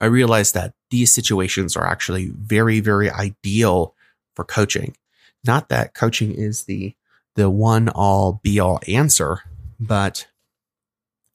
I 0.00 0.06
realized 0.06 0.54
that 0.54 0.74
these 0.90 1.12
situations 1.12 1.76
are 1.76 1.86
actually 1.86 2.28
very, 2.36 2.80
very 2.80 3.10
ideal 3.10 3.94
for 4.34 4.44
coaching. 4.44 4.96
Not 5.44 5.68
that 5.68 5.94
coaching 5.94 6.32
is 6.32 6.64
the 6.64 6.94
the 7.34 7.48
one 7.48 7.88
all 7.88 8.40
be 8.42 8.60
all 8.60 8.78
answer, 8.86 9.38
but 9.80 10.26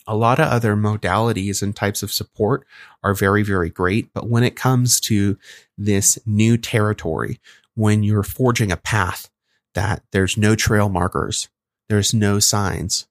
a 0.06 0.16
lot 0.16 0.40
of 0.40 0.48
other 0.48 0.76
modalities 0.76 1.64
and 1.64 1.76
types 1.76 2.04
of 2.04 2.14
support 2.14 2.68
are 3.04 3.16
very, 3.16 3.42
very 3.42 3.70
great. 3.70 4.14
But 4.14 4.30
when 4.30 4.44
it 4.44 4.56
comes 4.56 5.00
to 5.02 5.40
this 5.76 6.20
new 6.26 6.56
territory 6.56 7.40
when 7.78 8.02
you're 8.02 8.24
forging 8.24 8.72
a 8.72 8.78
path 8.78 9.30
that 9.76 10.04
there's 10.12 10.36
no 10.36 10.56
trail 10.56 10.90
markers, 10.90 11.48
there's 11.90 12.12
no 12.12 12.40
signs. 12.40 13.08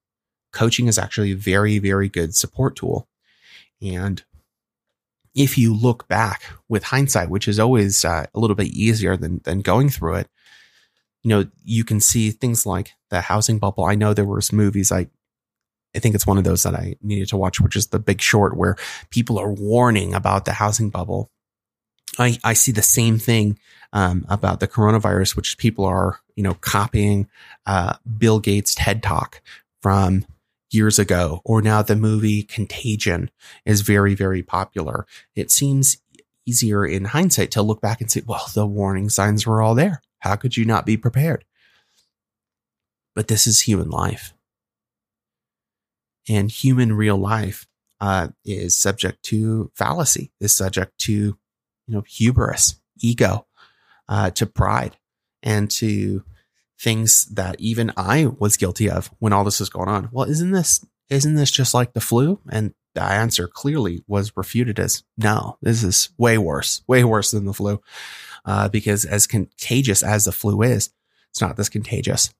Coaching 0.52 0.88
is 0.88 0.98
actually 0.98 1.30
a 1.30 1.36
very, 1.36 1.78
very 1.78 2.08
good 2.08 2.34
support 2.34 2.74
tool. 2.74 3.06
And 3.80 4.24
if 5.36 5.56
you 5.56 5.72
look 5.72 6.08
back 6.08 6.42
with 6.68 6.82
hindsight, 6.84 7.30
which 7.30 7.46
is 7.46 7.60
always 7.60 8.04
uh, 8.04 8.26
a 8.34 8.40
little 8.40 8.56
bit 8.56 8.68
easier 8.68 9.16
than, 9.16 9.40
than 9.44 9.60
going 9.60 9.88
through 9.88 10.16
it, 10.16 10.28
you 11.22 11.28
know, 11.28 11.46
you 11.62 11.84
can 11.84 12.00
see 12.00 12.32
things 12.32 12.66
like 12.66 12.94
the 13.10 13.20
housing 13.20 13.60
bubble. 13.60 13.84
I 13.84 13.94
know 13.94 14.14
there 14.14 14.24
was 14.24 14.52
movies 14.52 14.90
I 14.90 15.06
I 15.94 15.98
think 15.98 16.14
it's 16.14 16.26
one 16.26 16.36
of 16.36 16.44
those 16.44 16.62
that 16.64 16.74
I 16.74 16.96
needed 17.00 17.28
to 17.28 17.38
watch, 17.38 17.58
which 17.58 17.74
is 17.74 17.86
The 17.86 17.98
Big 17.98 18.20
Short, 18.20 18.54
where 18.54 18.76
people 19.08 19.38
are 19.38 19.50
warning 19.50 20.12
about 20.12 20.44
the 20.44 20.52
housing 20.52 20.90
bubble. 20.90 21.30
I, 22.18 22.38
I 22.44 22.54
see 22.54 22.72
the 22.72 22.82
same 22.82 23.18
thing 23.18 23.58
um, 23.92 24.24
about 24.28 24.60
the 24.60 24.68
coronavirus, 24.68 25.36
which 25.36 25.58
people 25.58 25.84
are, 25.84 26.20
you 26.34 26.42
know, 26.42 26.54
copying 26.54 27.28
uh, 27.66 27.96
Bill 28.18 28.40
Gates 28.40 28.74
TED 28.74 29.02
talk 29.02 29.40
from 29.82 30.26
years 30.70 30.98
ago, 30.98 31.40
or 31.44 31.62
now 31.62 31.82
the 31.82 31.96
movie 31.96 32.42
Contagion 32.42 33.30
is 33.64 33.82
very, 33.82 34.14
very 34.14 34.42
popular. 34.42 35.06
It 35.34 35.50
seems 35.50 35.98
easier 36.44 36.86
in 36.86 37.06
hindsight 37.06 37.50
to 37.52 37.62
look 37.62 37.80
back 37.80 38.00
and 38.00 38.10
say, 38.10 38.22
well, 38.26 38.46
the 38.54 38.66
warning 38.66 39.08
signs 39.08 39.46
were 39.46 39.62
all 39.62 39.74
there. 39.74 40.00
How 40.20 40.36
could 40.36 40.56
you 40.56 40.64
not 40.64 40.86
be 40.86 40.96
prepared? 40.96 41.44
But 43.14 43.28
this 43.28 43.46
is 43.46 43.62
human 43.62 43.90
life. 43.90 44.34
And 46.28 46.50
human 46.50 46.92
real 46.92 47.16
life 47.16 47.66
uh, 48.00 48.28
is 48.44 48.76
subject 48.76 49.22
to 49.24 49.70
fallacy, 49.74 50.32
is 50.40 50.52
subject 50.52 50.98
to, 51.02 51.38
you 51.86 51.94
know, 51.94 52.04
hubris, 52.06 52.80
ego, 53.00 53.46
uh, 54.08 54.30
to 54.30 54.46
pride, 54.46 54.96
and 55.42 55.70
to 55.70 56.24
things 56.78 57.24
that 57.26 57.60
even 57.60 57.92
I 57.96 58.26
was 58.38 58.56
guilty 58.56 58.90
of 58.90 59.10
when 59.18 59.32
all 59.32 59.44
this 59.44 59.60
was 59.60 59.68
going 59.68 59.88
on. 59.88 60.08
Well, 60.12 60.28
isn't 60.28 60.50
this 60.50 60.84
isn't 61.08 61.36
this 61.36 61.50
just 61.50 61.72
like 61.74 61.92
the 61.92 62.00
flu? 62.00 62.40
And 62.50 62.74
the 62.94 63.02
answer 63.02 63.46
clearly 63.46 64.02
was 64.08 64.36
refuted 64.36 64.80
as 64.80 65.04
no, 65.16 65.58
this 65.62 65.84
is 65.84 66.10
way 66.18 66.38
worse, 66.38 66.82
way 66.86 67.04
worse 67.04 67.30
than 67.30 67.44
the 67.44 67.52
flu. 67.52 67.80
Uh, 68.44 68.68
because 68.68 69.04
as 69.04 69.26
contagious 69.26 70.02
as 70.02 70.24
the 70.24 70.32
flu 70.32 70.62
is, 70.62 70.90
it's 71.30 71.40
not 71.40 71.56
this 71.56 71.68
contagious. 71.68 72.32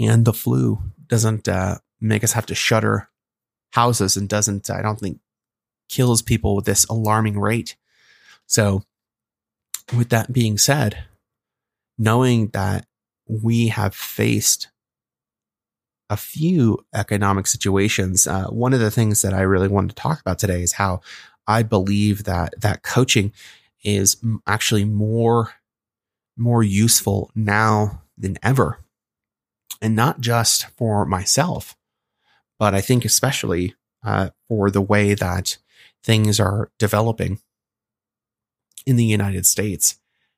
And 0.00 0.24
the 0.24 0.32
flu 0.32 0.78
doesn't 1.06 1.48
uh, 1.48 1.78
make 2.00 2.24
us 2.24 2.32
have 2.32 2.46
to 2.46 2.54
shutter 2.54 3.08
houses 3.70 4.16
and 4.16 4.28
doesn't, 4.28 4.68
I 4.70 4.82
don't 4.82 4.98
think, 4.98 5.20
kills 5.88 6.22
people 6.22 6.56
with 6.56 6.64
this 6.64 6.84
alarming 6.86 7.38
rate. 7.38 7.76
So, 8.52 8.82
with 9.96 10.10
that 10.10 10.30
being 10.30 10.58
said, 10.58 11.04
knowing 11.96 12.48
that 12.48 12.84
we 13.26 13.68
have 13.68 13.94
faced 13.94 14.68
a 16.10 16.16
few 16.18 16.84
economic 16.94 17.46
situations. 17.46 18.26
Uh, 18.26 18.44
one 18.48 18.74
of 18.74 18.80
the 18.80 18.90
things 18.90 19.22
that 19.22 19.32
I 19.32 19.40
really 19.40 19.68
wanted 19.68 19.88
to 19.88 19.94
talk 19.94 20.20
about 20.20 20.38
today 20.38 20.60
is 20.60 20.74
how 20.74 21.00
I 21.46 21.62
believe 21.62 22.24
that 22.24 22.52
that 22.60 22.82
coaching 22.82 23.32
is 23.82 24.22
actually 24.46 24.84
more 24.84 25.54
more 26.36 26.62
useful 26.62 27.30
now 27.34 28.02
than 28.18 28.36
ever, 28.42 28.80
and 29.80 29.96
not 29.96 30.20
just 30.20 30.66
for 30.76 31.06
myself, 31.06 31.74
but 32.58 32.74
I 32.74 32.82
think 32.82 33.06
especially 33.06 33.74
uh, 34.04 34.28
for 34.46 34.70
the 34.70 34.82
way 34.82 35.14
that 35.14 35.56
things 36.04 36.38
are 36.38 36.70
developing 36.78 37.40
in 38.86 38.96
the 38.96 39.04
United 39.04 39.46
States, 39.46 39.96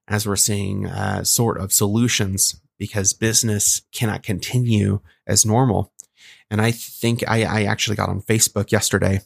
as 0.09 0.27
we're 0.27 0.37
seeing 0.37 0.87
uh, 0.87 1.25
sort 1.25 1.59
of 1.59 1.73
solutions 1.73 2.61
because 2.79 3.13
business 3.13 3.83
cannot 3.93 4.23
continue 4.23 5.01
as 5.27 5.47
normal. 5.47 5.93
And 6.51 6.61
I 6.61 6.71
think 6.73 7.25
I, 7.29 7.45
I 7.45 7.63
actually 7.65 7.97
got 7.97 8.09
on 8.09 8.21
Facebook 8.21 8.73
yesterday 8.73 9.21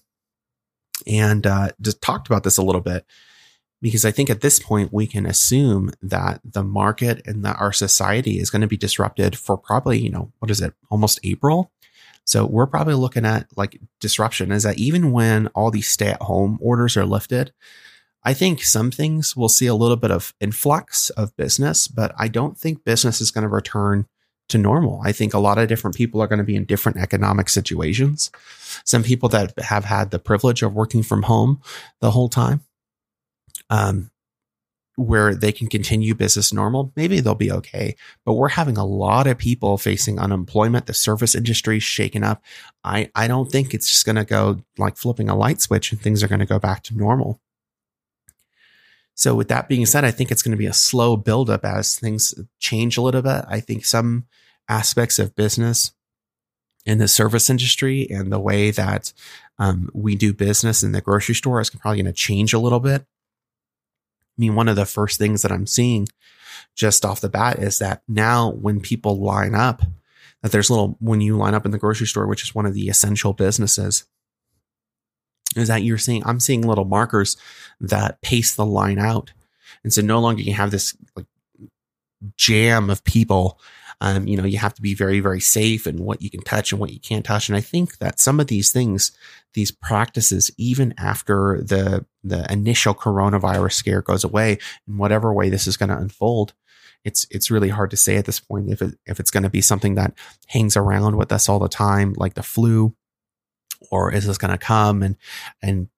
and 1.07 1.47
uh, 1.47 1.71
just 1.81 2.01
talked 2.03 2.29
about 2.29 2.45
this 2.45 2.59
a 2.59 2.63
little 2.63 2.81
bit 2.81 3.05
because 3.81 4.05
I 4.05 4.11
think 4.11 4.31
at 4.31 4.41
this 4.41 4.59
point 4.59 4.93
we 4.93 5.07
can 5.07 5.27
assume 5.27 5.93
that 6.03 6.41
the 6.45 6.65
market 6.65 7.23
and 7.27 7.45
that 7.45 7.61
our 7.61 7.73
society 7.73 8.39
is 8.39 8.51
going 8.51 8.63
to 8.63 8.69
be 8.69 8.77
disrupted 8.77 9.37
for 9.37 9.57
probably, 9.57 9.99
you 9.99 10.11
know, 10.11 10.33
what 10.39 10.51
is 10.51 10.61
it, 10.61 10.75
almost 10.91 11.21
April? 11.23 11.71
So 12.25 12.45
we're 12.45 12.67
probably 12.67 12.95
looking 12.95 13.25
at 13.25 13.47
like 13.57 13.81
disruption 14.01 14.53
is 14.53 14.65
that 14.65 14.79
even 14.79 15.13
when 15.13 15.47
all 15.49 15.71
these 15.71 15.89
stay 15.89 16.09
at 16.09 16.23
home 16.23 16.59
orders 16.61 16.97
are 16.97 17.07
lifted, 17.07 17.53
I 18.29 18.35
think 18.35 18.63
some 18.63 18.91
things 18.91 19.35
will 19.35 19.49
see 19.49 19.65
a 19.69 19.75
little 19.75 19.97
bit 19.97 20.11
of 20.11 20.35
influx 20.39 21.09
of 21.09 21.35
business, 21.39 21.89
but 21.89 22.13
I 22.19 22.29
don't 22.29 22.59
think 22.59 22.85
business 22.85 23.23
is 23.23 23.31
going 23.31 23.45
to 23.45 23.49
return 23.49 24.07
to 24.51 24.59
normal. 24.59 25.01
I 25.03 25.13
think 25.13 25.33
a 25.33 25.39
lot 25.39 25.57
of 25.57 25.67
different 25.67 25.97
people 25.97 26.21
are 26.21 26.27
going 26.27 26.39
to 26.39 26.45
be 26.45 26.55
in 26.55 26.67
different 26.67 26.99
economic 26.99 27.49
situations. 27.49 28.31
Some 28.85 29.03
people 29.03 29.31
that 29.31 29.59
have 29.59 29.87
had 29.87 30.11
the 30.11 30.19
privilege 30.19 30.61
of 30.61 30.75
working 30.75 31.03
from 31.03 31.23
home 31.23 31.63
the 32.03 32.11
whole 32.11 32.29
time, 32.29 32.61
um, 33.71 34.11
where 34.97 35.35
they 35.35 35.51
can 35.51 35.67
continue 35.67 36.15
business 36.15 36.53
normal, 36.53 36.93
maybe 36.97 37.21
they'll 37.21 37.35
be 37.35 37.51
okay. 37.51 37.97
But 38.27 38.35
we're 38.35 38.51
having 38.51 38.77
a 38.77 38.85
lot 38.85 39.27
of 39.27 39.39
people 39.39 39.79
facing 39.79 40.19
unemployment. 40.19 40.85
The 40.85 40.93
service 40.93 41.35
industry 41.35 41.79
shaken 41.79 42.25
up. 42.25 42.43
I, 42.85 43.11
I 43.15 43.27
don't 43.27 43.51
think 43.51 43.73
it's 43.73 43.89
just 43.89 44.05
going 44.05 44.17
to 44.17 44.27
go 44.27 44.61
like 44.77 44.99
flipping 44.99 45.31
a 45.31 45.35
light 45.35 45.63
switch 45.63 45.93
and 45.93 46.01
things 46.03 46.23
are 46.23 46.29
going 46.29 46.41
to 46.41 46.45
go 46.45 46.59
back 46.59 46.83
to 46.83 46.95
normal. 46.95 47.41
So 49.19 49.35
with 49.35 49.49
that 49.49 49.69
being 49.69 49.85
said, 49.85 50.05
I 50.05 50.13
think 50.13 50.31
it's 50.31 50.43
going 50.43 50.53
to 50.53 50.57
be 50.57 50.67
a 50.67 50.73
slow 50.73 51.17
buildup 51.17 51.65
as 51.65 51.99
things 51.99 52.35
change 52.61 52.97
a 52.97 53.03
little 53.03 53.21
bit. 53.21 53.45
I 53.49 53.59
think 53.59 53.85
some 53.85 54.27
aspects 54.69 55.19
of 55.19 55.35
business 55.35 55.91
in 56.87 56.99
the 56.99 57.09
service 57.09 57.51
industry 57.51 58.09
and 58.09 58.31
the 58.31 58.39
way 58.39 58.71
that 58.71 59.13
um, 59.59 59.91
we 59.93 60.15
do 60.15 60.33
business 60.33 60.85
in 60.85 60.93
the 60.93 61.01
grocery 61.01 61.35
store 61.35 61.61
is 61.61 61.69
probably 61.69 62.01
going 62.01 62.07
to 62.07 62.13
change 62.13 62.53
a 62.53 62.61
little 62.61 62.79
bit. 62.79 63.03
I 63.03 63.07
mean, 64.39 64.55
one 64.55 64.69
of 64.69 64.77
the 64.77 64.87
first 64.87 65.19
things 65.19 65.43
that 65.43 65.51
I'm 65.51 65.67
seeing 65.67 66.07
just 66.77 67.05
off 67.05 67.21
the 67.21 67.29
bat 67.29 67.59
is 67.59 67.81
that 67.81 68.03
now 68.07 68.53
when 68.53 68.79
people 68.79 69.21
line 69.21 69.57
up, 69.57 69.83
that 70.43 70.53
there's 70.53 70.71
little, 70.71 70.97
when 71.01 71.21
you 71.21 71.37
line 71.37 71.55
up 71.55 71.67
in 71.67 71.73
the 71.73 71.79
grocery 71.79 72.07
store, 72.07 72.29
which 72.29 72.45
is 72.45 72.55
one 72.55 72.67
of 72.67 72.75
the 72.75 72.89
essential 72.89 73.33
businesses, 73.33 74.05
is 75.61 75.69
that 75.69 75.83
you're 75.83 75.99
seeing, 75.99 76.25
I'm 76.27 76.41
seeing 76.41 76.63
little 76.63 76.85
markers 76.85 77.37
that 77.81 78.21
pace 78.23 78.55
the 78.55 78.67
line 78.67 78.99
out. 78.99 79.33
And 79.85 79.93
so 79.93 80.03
no 80.03 80.21
longer 80.21 80.43
you 80.43 80.55
have 80.55 80.71
this 80.71 80.97
like 81.17 81.27
jam 82.37 82.91
of 82.91 83.05
people. 83.05 83.59
Um, 84.01 84.29
you 84.29 84.37
know, 84.37 84.45
you 84.45 84.59
have 84.59 84.75
to 84.75 84.83
be 84.83 84.95
very, 84.95 85.19
very 85.19 85.41
safe 85.41 85.87
and 85.87 85.99
what 86.01 86.23
you 86.23 86.31
can 86.31 86.43
touch 86.43 86.71
and 86.71 86.81
what 86.81 86.93
you 86.93 87.01
can't 87.01 87.25
touch. 87.25 87.49
And 87.49 87.57
I 87.57 87.61
think 87.61 87.99
that 87.99 88.21
some 88.21 88.39
of 88.39 88.47
these 88.47 88.71
things, 88.71 89.11
these 89.55 89.73
practices, 89.73 90.53
even 90.57 90.95
after 90.99 91.61
the, 91.61 92.07
the 92.23 92.51
initial 92.53 92.95
coronavirus 92.95 93.73
scare 93.73 94.03
goes 94.03 94.23
away 94.23 94.59
in 94.87 94.99
whatever 94.99 95.33
way 95.33 95.49
this 95.49 95.67
is 95.67 95.77
going 95.77 95.89
to 95.89 95.99
unfold, 95.99 96.55
it's, 97.05 97.27
it's 97.31 97.51
really 97.51 97.71
hard 97.71 97.91
to 97.91 97.97
say 97.97 98.17
at 98.17 98.25
this 98.25 98.39
point 98.39 98.71
if 98.71 98.83
it, 98.83 98.97
if 99.07 99.19
it's 99.19 99.33
going 99.33 99.43
to 99.43 99.51
be 99.51 99.61
something 99.61 99.97
that 99.97 100.15
hangs 100.47 100.77
around 100.77 101.17
with 101.17 101.33
us 101.33 101.49
all 101.49 101.59
the 101.59 101.69
time, 101.69 102.15
like 102.17 102.35
the 102.35 102.43
flu 102.43 102.95
or 103.91 104.13
is 104.13 104.27
this 104.27 104.39
going 104.39 104.51
to 104.51 104.59
come 104.59 105.03
and 105.03 105.17
and 105.63 105.89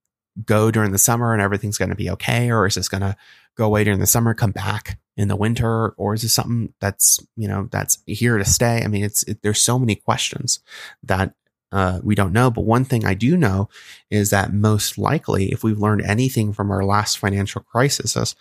go 0.44 0.70
during 0.70 0.92
the 0.92 0.98
summer 0.98 1.32
and 1.32 1.42
everything's 1.42 1.78
going 1.78 1.90
to 1.90 1.96
be 1.96 2.10
okay? 2.10 2.50
Or 2.50 2.66
is 2.66 2.74
this 2.74 2.88
going 2.88 3.02
to 3.02 3.16
go 3.56 3.66
away 3.66 3.84
during 3.84 4.00
the 4.00 4.06
summer 4.06 4.34
come 4.34 4.52
back 4.52 4.98
in 5.16 5.28
the 5.28 5.36
winter? 5.36 5.90
Or 5.90 6.14
is 6.14 6.22
this 6.22 6.34
something 6.34 6.72
that's 6.80 7.20
you 7.36 7.48
know 7.48 7.68
that's 7.70 7.98
here 8.06 8.38
to 8.38 8.44
stay? 8.44 8.82
I 8.84 8.88
mean 8.88 9.04
it's 9.04 9.22
it, 9.24 9.42
there's 9.42 9.62
so 9.62 9.78
many 9.78 9.96
questions 9.96 10.60
that 11.02 11.34
uh, 11.72 12.00
we 12.02 12.16
don't 12.16 12.32
know. 12.32 12.50
But 12.50 12.62
one 12.62 12.84
thing 12.84 13.04
i 13.04 13.14
do 13.14 13.36
know 13.36 13.68
is 14.10 14.30
that 14.30 14.52
most 14.52 14.98
likely 14.98 15.52
if 15.52 15.62
we've 15.62 15.78
learned 15.78 16.02
anything 16.02 16.52
from 16.52 16.70
our 16.70 16.84
last 16.84 17.18
financial 17.18 17.62
crisis 17.62 18.34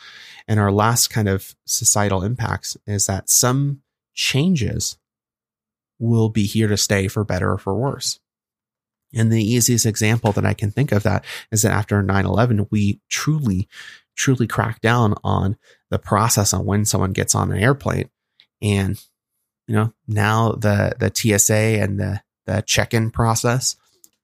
and 0.47 0.59
our 0.59 0.71
last 0.71 1.09
kind 1.09 1.29
of 1.29 1.55
societal 1.65 2.23
impacts 2.23 2.75
is 2.87 3.05
that 3.05 3.29
some 3.29 3.81
changes 4.13 4.97
will 5.99 6.29
be 6.29 6.45
here 6.45 6.67
to 6.67 6.77
stay 6.77 7.07
for 7.07 7.23
better 7.23 7.51
or 7.51 7.57
for 7.57 7.75
worse 7.75 8.19
and 9.13 9.31
the 9.31 9.43
easiest 9.43 9.85
example 9.85 10.31
that 10.33 10.45
I 10.45 10.53
can 10.53 10.71
think 10.71 10.91
of 10.91 11.03
that 11.03 11.25
is 11.51 11.63
that 11.63 11.71
after 11.71 12.01
9 12.01 12.25
11, 12.25 12.67
we 12.69 13.01
truly, 13.09 13.67
truly 14.15 14.47
cracked 14.47 14.81
down 14.81 15.15
on 15.23 15.57
the 15.89 15.99
process 15.99 16.53
on 16.53 16.65
when 16.65 16.85
someone 16.85 17.13
gets 17.13 17.33
on 17.33 17.51
an 17.51 17.57
airplane. 17.57 18.09
And, 18.61 19.01
you 19.67 19.75
know, 19.75 19.93
now 20.07 20.51
the, 20.51 20.93
the 20.99 21.11
TSA 21.13 21.81
and 21.81 21.99
the, 21.99 22.21
the 22.45 22.63
check 22.65 22.93
in 22.93 23.09
process 23.09 23.75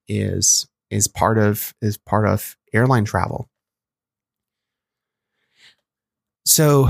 is, 0.07 0.67
is 0.91 1.07
part 1.07 1.37
of, 1.37 1.73
is 1.81 1.97
part 1.97 2.27
of 2.27 2.55
airline 2.73 3.05
travel. 3.05 3.49
So, 6.45 6.89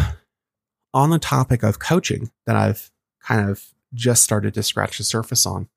on 0.94 1.10
the 1.10 1.20
topic 1.20 1.64
of 1.64 1.80
coaching 1.80 2.32
that 2.46 2.56
I've 2.56 2.92
kind 3.22 3.50
of 3.50 3.74
just 3.94 4.24
started 4.24 4.54
to 4.54 4.64
scratch 4.64 4.98
the 4.98 5.04
surface 5.04 5.46
on 5.46 5.70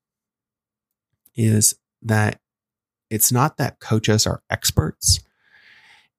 is 1.36 1.76
that 2.02 2.40
it's 3.10 3.32
not 3.32 3.56
that 3.56 3.80
coaches 3.80 4.26
are 4.26 4.42
experts 4.50 5.20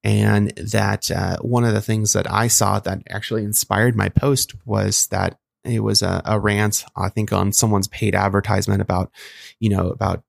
and 0.04 0.52
that 0.56 1.12
uh, 1.12 1.38
one 1.42 1.65
of 1.65 1.74
the 1.74 1.82
things 1.82 2.13
that 2.13 2.30
I 2.32 2.48
saw 2.48 2.80
that 2.80 3.04
actually 3.10 3.44
inspired 3.44 3.96
my 3.96 4.10
post 4.10 4.54
was 4.65 5.08
that 5.08 5.38
it 5.65 5.82
was 5.82 6.02
a, 6.02 6.22
a, 6.26 6.39
rant, 6.39 6.86
I 6.96 7.10
think, 7.10 7.34
on 7.34 7.52
someone's 7.52 7.89
paid 7.89 8.15
advertisement 8.15 8.82
about, 8.82 9.12
you 9.60 9.70
know, 9.70 9.89
about 9.89 10.24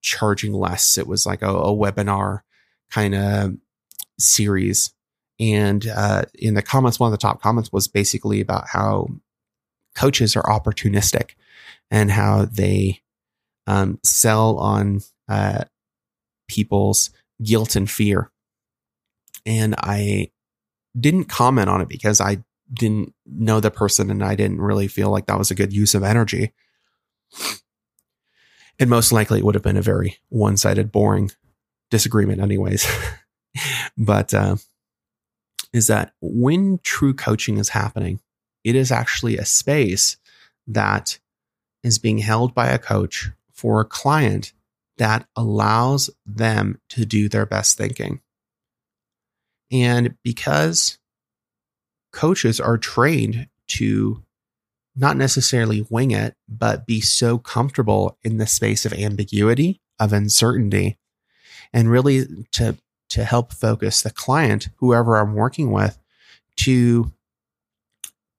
charging 0.00 0.54
less. 0.54 0.96
It 0.96 1.06
was 1.06 1.26
like 1.26 1.42
a, 1.42 1.50
a 1.50 1.76
webinar 1.76 2.40
kind 2.90 3.14
of 3.14 3.56
series. 4.18 4.92
And 5.38 5.86
uh, 5.86 6.24
in 6.34 6.54
the 6.54 6.62
comments, 6.62 6.98
one 6.98 7.08
of 7.08 7.12
the 7.12 7.18
top 7.18 7.42
comments 7.42 7.70
was 7.70 7.88
basically 7.88 8.40
about 8.40 8.68
how 8.68 9.08
coaches 9.94 10.34
are 10.34 10.42
opportunistic 10.44 11.32
and 11.90 12.10
how 12.10 12.46
they 12.46 13.02
um, 13.70 14.00
sell 14.02 14.58
on 14.58 15.00
uh, 15.28 15.62
people's 16.48 17.10
guilt 17.40 17.76
and 17.76 17.88
fear. 17.88 18.32
And 19.46 19.76
I 19.78 20.32
didn't 20.98 21.26
comment 21.26 21.70
on 21.70 21.80
it 21.80 21.88
because 21.88 22.20
I 22.20 22.38
didn't 22.72 23.14
know 23.24 23.60
the 23.60 23.70
person 23.70 24.10
and 24.10 24.24
I 24.24 24.34
didn't 24.34 24.60
really 24.60 24.88
feel 24.88 25.10
like 25.10 25.26
that 25.26 25.38
was 25.38 25.52
a 25.52 25.54
good 25.54 25.72
use 25.72 25.94
of 25.94 26.02
energy. 26.02 26.52
And 28.80 28.90
most 28.90 29.12
likely 29.12 29.38
it 29.38 29.44
would 29.44 29.54
have 29.54 29.62
been 29.62 29.76
a 29.76 29.82
very 29.82 30.18
one 30.30 30.56
sided, 30.56 30.90
boring 30.90 31.30
disagreement, 31.92 32.40
anyways. 32.40 32.88
but 33.96 34.34
uh, 34.34 34.56
is 35.72 35.86
that 35.86 36.12
when 36.20 36.80
true 36.82 37.14
coaching 37.14 37.58
is 37.58 37.68
happening, 37.68 38.18
it 38.64 38.74
is 38.74 38.90
actually 38.90 39.38
a 39.38 39.44
space 39.44 40.16
that 40.66 41.20
is 41.84 42.00
being 42.00 42.18
held 42.18 42.52
by 42.52 42.66
a 42.66 42.78
coach 42.78 43.30
for 43.60 43.82
a 43.82 43.84
client 43.84 44.54
that 44.96 45.26
allows 45.36 46.08
them 46.24 46.80
to 46.88 47.04
do 47.04 47.28
their 47.28 47.44
best 47.44 47.76
thinking. 47.76 48.20
And 49.70 50.16
because 50.24 50.98
coaches 52.10 52.58
are 52.58 52.78
trained 52.78 53.48
to 53.68 54.24
not 54.96 55.18
necessarily 55.18 55.86
wing 55.90 56.10
it, 56.10 56.34
but 56.48 56.86
be 56.86 57.02
so 57.02 57.36
comfortable 57.36 58.16
in 58.22 58.38
the 58.38 58.46
space 58.46 58.86
of 58.86 58.94
ambiguity, 58.94 59.82
of 59.98 60.14
uncertainty, 60.14 60.98
and 61.70 61.90
really 61.90 62.46
to, 62.52 62.78
to 63.10 63.24
help 63.24 63.52
focus 63.52 64.00
the 64.00 64.10
client, 64.10 64.70
whoever 64.76 65.18
I'm 65.18 65.34
working 65.34 65.70
with, 65.70 65.98
to 66.56 67.12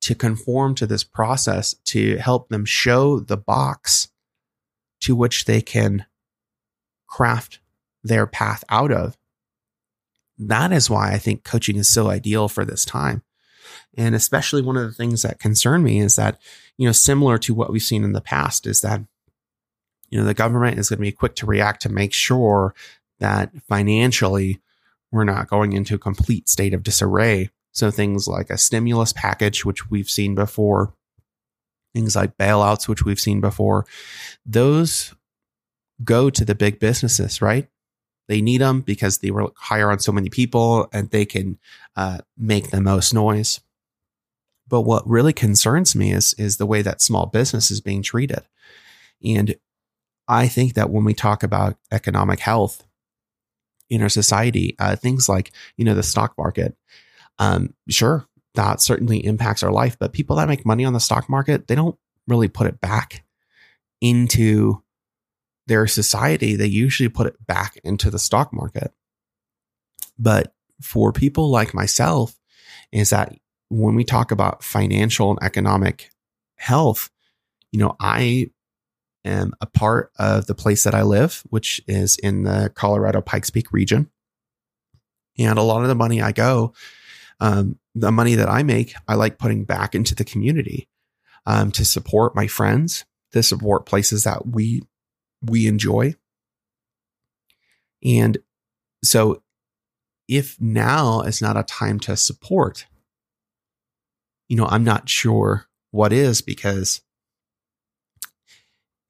to 0.02 0.16
conform 0.16 0.74
to 0.74 0.88
this 0.88 1.04
process 1.04 1.76
to 1.86 2.18
help 2.18 2.50
them 2.50 2.66
show 2.66 3.20
the 3.20 3.38
box 3.38 4.11
to 5.02 5.16
which 5.16 5.46
they 5.46 5.62
can 5.62 6.06
craft 7.08 7.60
their 8.04 8.26
path 8.26 8.64
out 8.70 8.92
of. 8.92 9.18
That 10.38 10.72
is 10.72 10.90
why 10.90 11.12
I 11.12 11.18
think 11.18 11.44
coaching 11.44 11.76
is 11.76 11.90
so 11.90 12.10
ideal 12.10 12.48
for 12.48 12.66
this 12.66 12.86
time. 12.86 13.24
And 13.98 14.16
especially 14.16 14.62
one 14.62 14.78
of 14.78 14.88
the 14.88 14.94
things 14.94 15.22
that 15.22 15.40
concern 15.40 15.84
me 15.84 16.00
is 16.00 16.16
that, 16.16 16.42
you 16.78 16.86
know, 16.86 16.94
similar 16.94 17.38
to 17.40 17.54
what 17.54 17.72
we've 17.72 17.82
seen 17.82 18.04
in 18.04 18.14
the 18.14 18.22
past 18.22 18.66
is 18.66 18.82
that, 18.82 19.02
you 20.10 20.20
know, 20.20 20.26
the 20.26 20.34
government 20.34 20.80
is 20.80 20.90
going 20.90 20.98
to 20.98 21.02
be 21.02 21.12
quick 21.12 21.36
to 21.36 21.46
react 21.46 21.82
to 21.84 21.90
make 21.90 22.14
sure 22.14 22.74
that 23.20 23.52
financially 23.68 24.62
we're 25.12 25.26
not 25.26 25.48
going 25.48 25.74
into 25.74 25.96
a 25.96 26.00
complete 26.00 26.50
state 26.50 26.74
of 26.74 26.84
disarray. 26.84 27.50
So 27.72 27.92
things 27.92 28.28
like 28.28 28.50
a 28.50 28.58
stimulus 28.58 29.14
package, 29.14 29.64
which 29.64 29.90
we've 29.90 30.10
seen 30.10 30.36
before, 30.36 30.94
things 31.94 32.16
like 32.16 32.38
bailouts, 32.38 32.88
which 32.88 33.04
we've 33.04 33.20
seen 33.20 33.42
before, 33.42 33.86
those 34.46 35.14
go 36.04 36.30
to 36.30 36.46
the 36.46 36.56
big 36.56 36.80
businesses, 36.80 37.42
right? 37.42 37.68
They 38.28 38.42
need 38.42 38.62
them 38.62 38.82
because 38.82 39.18
they 39.18 39.32
will 39.32 39.54
hire 39.58 39.92
on 39.92 40.00
so 40.00 40.12
many 40.12 40.30
people 40.30 40.88
and 40.94 41.10
they 41.10 41.26
can 41.26 41.60
uh, 41.96 42.20
make 42.38 42.70
the 42.70 42.82
most 42.82 43.14
noise. 43.14 43.60
But 44.68 44.82
what 44.82 45.08
really 45.08 45.34
concerns 45.34 45.96
me 45.96 46.14
is 46.14 46.34
is 46.36 46.56
the 46.58 46.66
way 46.66 46.82
that 46.82 47.02
small 47.02 47.26
business 47.26 47.70
is 47.72 47.82
being 47.82 48.02
treated. 48.02 48.44
And 49.24 49.56
I 50.28 50.48
think 50.48 50.76
that 50.76 50.90
when 50.90 51.04
we 51.04 51.14
talk 51.14 51.44
about 51.44 51.76
economic 51.92 52.40
health 52.40 52.86
in 53.90 54.02
our 54.02 54.08
society, 54.08 54.78
uh, 54.80 54.96
things 54.96 55.28
like 55.28 55.52
you 55.76 55.84
know 55.84 55.94
the 55.94 56.04
stock 56.04 56.34
market, 56.38 56.78
um, 57.38 57.74
sure, 57.90 58.28
that 58.56 58.82
certainly 58.82 59.26
impacts 59.26 59.64
our 59.64 59.72
life. 59.72 59.98
But 60.00 60.14
people 60.14 60.36
that 60.36 60.48
make 60.48 60.66
money 60.66 60.86
on 60.86 60.94
the 60.94 61.00
stock 61.00 61.30
market, 61.30 61.68
they 61.68 61.76
don't 61.76 61.98
really 62.28 62.48
put 62.48 62.68
it 62.68 62.82
back 62.82 63.24
into 64.02 64.84
their 65.68 65.88
society. 65.88 66.56
They 66.56 66.68
usually 66.68 67.10
put 67.10 67.28
it 67.28 67.48
back 67.48 67.80
into 67.84 68.10
the 68.10 68.20
stock 68.20 68.52
market. 68.54 68.92
But 70.18 70.54
for 70.82 71.12
people 71.12 71.50
like 71.50 71.74
myself, 71.74 72.36
is 72.92 73.12
that 73.12 73.34
when 73.70 73.96
we 73.96 74.04
talk 74.04 74.32
about 74.32 74.64
financial 74.64 75.30
and 75.30 75.40
economic 75.42 76.10
health, 76.56 77.10
you 77.72 77.80
know, 77.80 77.96
I 78.00 78.52
am 79.24 79.54
a 79.62 79.66
part 79.66 80.12
of 80.18 80.48
the 80.48 80.56
place 80.56 80.84
that 80.84 80.96
I 80.96 81.04
live, 81.04 81.44
which 81.50 81.82
is 81.88 82.18
in 82.18 82.44
the 82.44 82.72
Colorado 82.76 83.22
Pikes 83.22 83.50
Peak 83.50 83.72
region. 83.72 84.10
And 85.38 85.58
a 85.58 85.64
lot 85.64 85.84
of 85.84 85.88
the 85.88 85.96
money 85.96 86.22
I 86.22 86.34
go, 86.34 86.74
um, 87.40 87.80
the 87.94 88.12
money 88.12 88.36
that 88.36 88.50
I 88.50 88.64
make, 88.64 88.94
I 89.08 89.16
like 89.16 89.38
putting 89.38 89.66
back 89.66 89.96
into 89.96 90.16
the 90.16 90.24
community 90.24 90.88
um, 91.46 91.72
to 91.72 91.86
support 91.86 92.36
my 92.36 92.48
friends, 92.48 93.06
to 93.34 93.44
support 93.44 93.86
places 93.86 94.24
that 94.24 94.48
we 94.48 94.84
we 95.42 95.68
enjoy. 95.68 96.16
And 98.04 98.38
so, 99.04 99.42
if 100.28 100.60
now 100.62 101.22
is 101.22 101.42
not 101.42 101.58
a 101.58 101.64
time 101.64 102.00
to 102.02 102.16
support, 102.16 102.86
you 104.48 104.56
know, 104.56 104.68
I'm 104.68 104.84
not 104.84 105.10
sure 105.10 105.66
what 105.92 106.14
is 106.14 106.42
because, 106.42 107.02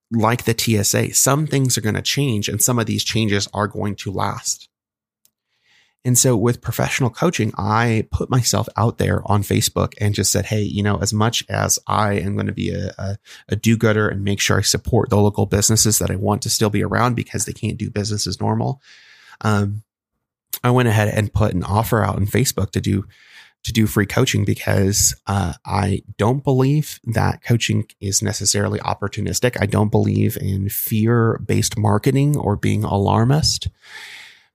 like 0.09 0.45
the 0.45 0.57
TSA, 0.57 1.13
some 1.13 1.47
things 1.47 1.77
are 1.77 1.81
going 1.81 1.95
to 1.95 2.01
change 2.01 2.49
and 2.49 2.61
some 2.61 2.79
of 2.79 2.85
these 2.85 3.03
changes 3.03 3.47
are 3.53 3.67
going 3.67 3.95
to 3.97 4.11
last. 4.11 4.67
And 6.03 6.17
so 6.17 6.35
with 6.35 6.61
professional 6.61 7.11
coaching, 7.11 7.53
I 7.57 8.07
put 8.11 8.29
myself 8.29 8.67
out 8.75 8.97
there 8.97 9.21
on 9.25 9.43
Facebook 9.43 9.93
and 10.01 10.15
just 10.15 10.31
said, 10.31 10.47
Hey, 10.47 10.61
you 10.63 10.81
know, 10.81 10.97
as 10.97 11.13
much 11.13 11.45
as 11.47 11.77
I 11.85 12.13
am 12.13 12.35
going 12.35 12.47
to 12.47 12.53
be 12.53 12.71
a, 12.71 12.91
a, 12.97 13.17
a 13.49 13.55
do 13.55 13.77
gooder 13.77 14.09
and 14.09 14.23
make 14.23 14.39
sure 14.39 14.57
I 14.57 14.61
support 14.61 15.09
the 15.09 15.17
local 15.17 15.45
businesses 15.45 15.99
that 15.99 16.09
I 16.09 16.15
want 16.15 16.41
to 16.43 16.49
still 16.49 16.71
be 16.71 16.83
around 16.83 17.15
because 17.15 17.45
they 17.45 17.53
can't 17.53 17.77
do 17.77 17.91
business 17.91 18.25
as 18.25 18.41
normal. 18.41 18.81
Um, 19.41 19.83
I 20.63 20.71
went 20.71 20.89
ahead 20.89 21.09
and 21.09 21.33
put 21.33 21.53
an 21.53 21.63
offer 21.63 22.03
out 22.03 22.15
on 22.15 22.25
Facebook 22.25 22.71
to 22.71 22.81
do 22.81 23.05
to 23.63 23.71
do 23.71 23.85
free 23.85 24.07
coaching 24.07 24.43
because 24.43 25.15
uh, 25.27 25.53
I 25.65 26.01
don't 26.17 26.43
believe 26.43 26.99
that 27.03 27.43
coaching 27.43 27.85
is 27.99 28.21
necessarily 28.21 28.79
opportunistic. 28.79 29.55
I 29.61 29.67
don't 29.67 29.91
believe 29.91 30.35
in 30.37 30.69
fear 30.69 31.39
based 31.45 31.77
marketing 31.77 32.37
or 32.37 32.55
being 32.55 32.83
alarmist, 32.83 33.67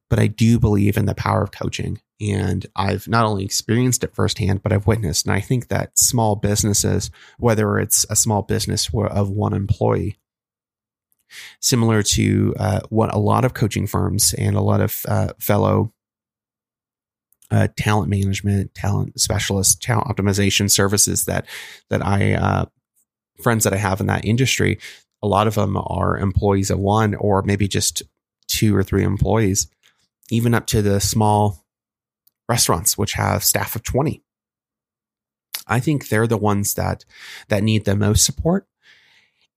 but 0.09 0.19
I 0.19 0.27
do 0.27 0.59
believe 0.59 0.97
in 0.97 1.07
the 1.07 1.15
power 1.15 1.43
of 1.43 1.53
coaching. 1.53 2.01
And 2.21 2.65
I've 2.75 3.07
not 3.09 3.27
only 3.27 3.45
experienced 3.45 4.03
it 4.05 4.15
firsthand, 4.15 4.63
but 4.63 4.73
I've 4.73 4.87
witnessed. 4.87 5.27
And 5.27 5.35
I 5.35 5.41
think 5.41 5.69
that 5.69 5.99
small 5.99 6.37
businesses, 6.37 7.11
whether 7.39 7.79
it's 7.79 8.07
a 8.09 8.17
small 8.17 8.43
business 8.43 8.89
of 8.95 9.29
one 9.29 9.53
employee, 9.53 10.17
similar 11.61 12.03
to 12.03 12.55
uh, 12.59 12.81
what 12.89 13.13
a 13.15 13.19
lot 13.19 13.45
of 13.45 13.55
coaching 13.55 13.87
firms 13.87 14.35
and 14.35 14.57
a 14.57 14.61
lot 14.61 14.81
of 14.81 15.05
uh, 15.09 15.29
fellow 15.39 15.93
uh, 17.51 17.69
talent 17.77 18.09
management, 18.09 18.75
talent 18.75 19.21
specialists, 19.21 19.77
talent 19.77 20.09
optimization 20.09 20.71
services 20.71 21.27
that 21.27 21.47
that 21.91 22.05
I 22.05 22.35
uh, 22.35 22.65
friends 23.43 23.65
that 23.65 23.73
I 23.73 23.77
have 23.77 24.01
in 24.01 24.07
that 24.07 24.25
industry. 24.25 24.79
A 25.23 25.29
lot 25.29 25.47
of 25.47 25.55
them 25.55 25.77
are 25.77 26.19
employees 26.19 26.71
of 26.71 26.79
one, 26.79 27.15
or 27.15 27.43
maybe 27.43 27.69
just 27.69 28.03
two 28.49 28.77
or 28.77 28.83
three 28.83 29.03
employees, 29.03 29.67
even 30.31 30.55
up 30.55 30.67
to 30.69 30.83
the 30.83 31.01
small 31.01 31.65
restaurants 32.49 32.97
which 32.97 33.15
have 33.15 33.45
staff 33.45 33.77
of 33.77 33.83
twenty. 33.83 34.23
I 35.67 35.81
think 35.81 36.09
they're 36.09 36.29
the 36.29 36.37
ones 36.37 36.75
that 36.75 37.05
that 37.49 37.63
need 37.63 37.85
the 37.85 37.97
most 37.97 38.25
support. 38.25 38.67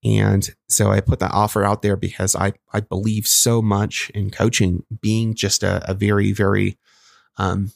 And 0.02 0.48
so 0.66 0.90
I 0.90 1.00
put 1.00 1.18
that 1.18 1.32
offer 1.32 1.62
out 1.62 1.82
there 1.82 1.96
because 1.96 2.34
I, 2.34 2.54
I 2.72 2.80
believe 2.80 3.26
so 3.26 3.60
much 3.60 4.10
in 4.14 4.30
coaching 4.30 4.82
being 5.02 5.34
just 5.34 5.62
a, 5.62 5.88
a 5.90 5.92
very, 5.92 6.32
very 6.32 6.78
um, 7.36 7.72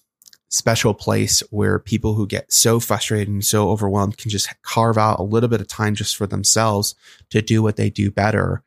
special 0.49 0.95
place 0.95 1.41
where 1.51 1.79
people 1.79 2.15
who 2.15 2.27
get 2.27 2.51
so 2.51 2.81
frustrated 2.81 3.29
and 3.29 3.45
so 3.45 3.69
overwhelmed 3.71 4.17
can 4.17 4.31
just 4.31 4.49
carve 4.63 4.97
out 4.97 5.19
a 5.19 5.23
little 5.23 5.51
bit 5.51 5.61
of 5.61 5.69
time 5.69 5.95
just 5.95 6.17
for 6.17 6.27
themselves 6.27 6.95
to 7.29 7.43
do 7.43 7.63
what 7.63 7.77
they 7.77 7.91
do 7.91 8.11
better, 8.11 8.63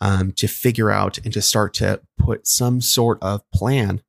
um, 0.00 0.32
to 0.32 0.46
figure 0.46 0.90
out 0.90 1.18
and 1.18 1.32
to 1.32 1.42
start 1.42 1.74
to 1.74 2.00
put 2.18 2.46
some 2.46 2.80
sort 2.80 3.18
of 3.22 3.48
plan 3.50 4.02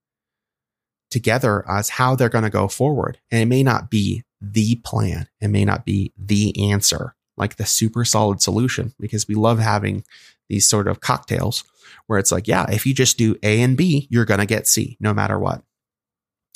together 1.10 1.64
as 1.70 1.90
how 1.90 2.16
they're 2.16 2.30
going 2.30 2.44
to 2.44 2.50
go 2.50 2.68
forward. 2.68 3.18
And 3.32 3.42
it 3.42 3.46
may 3.46 3.64
not 3.64 3.90
be 3.90 4.24
the 4.42 4.76
plan, 4.76 5.28
it 5.42 5.48
may 5.48 5.66
not 5.66 5.86
be 5.86 6.14
the 6.18 6.72
answer, 6.72 7.16
like 7.38 7.56
the 7.56 7.66
super 7.66 8.06
solid 8.06 8.42
solution, 8.42 8.94
because 9.00 9.28
we 9.28 9.36
love 9.36 9.60
having 9.60 10.04
these 10.50 10.68
sort 10.68 10.88
of 10.88 11.00
cocktails 11.00 11.64
where 12.08 12.20
it's 12.20 12.32
like, 12.32 12.48
yeah, 12.48 12.66
if 12.70 12.86
you 12.86 12.94
just 12.94 13.18
do 13.18 13.36
A 13.44 13.62
and 13.62 13.76
B, 13.76 14.08
you're 14.10 14.26
going 14.26 14.40
to 14.40 14.46
get 14.46 14.68
C 14.68 14.98
no 15.00 15.14
matter 15.14 15.40
what. 15.40 15.64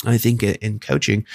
I 0.06 0.18
think 0.18 0.44
in 0.44 0.80
coaching, 0.80 1.26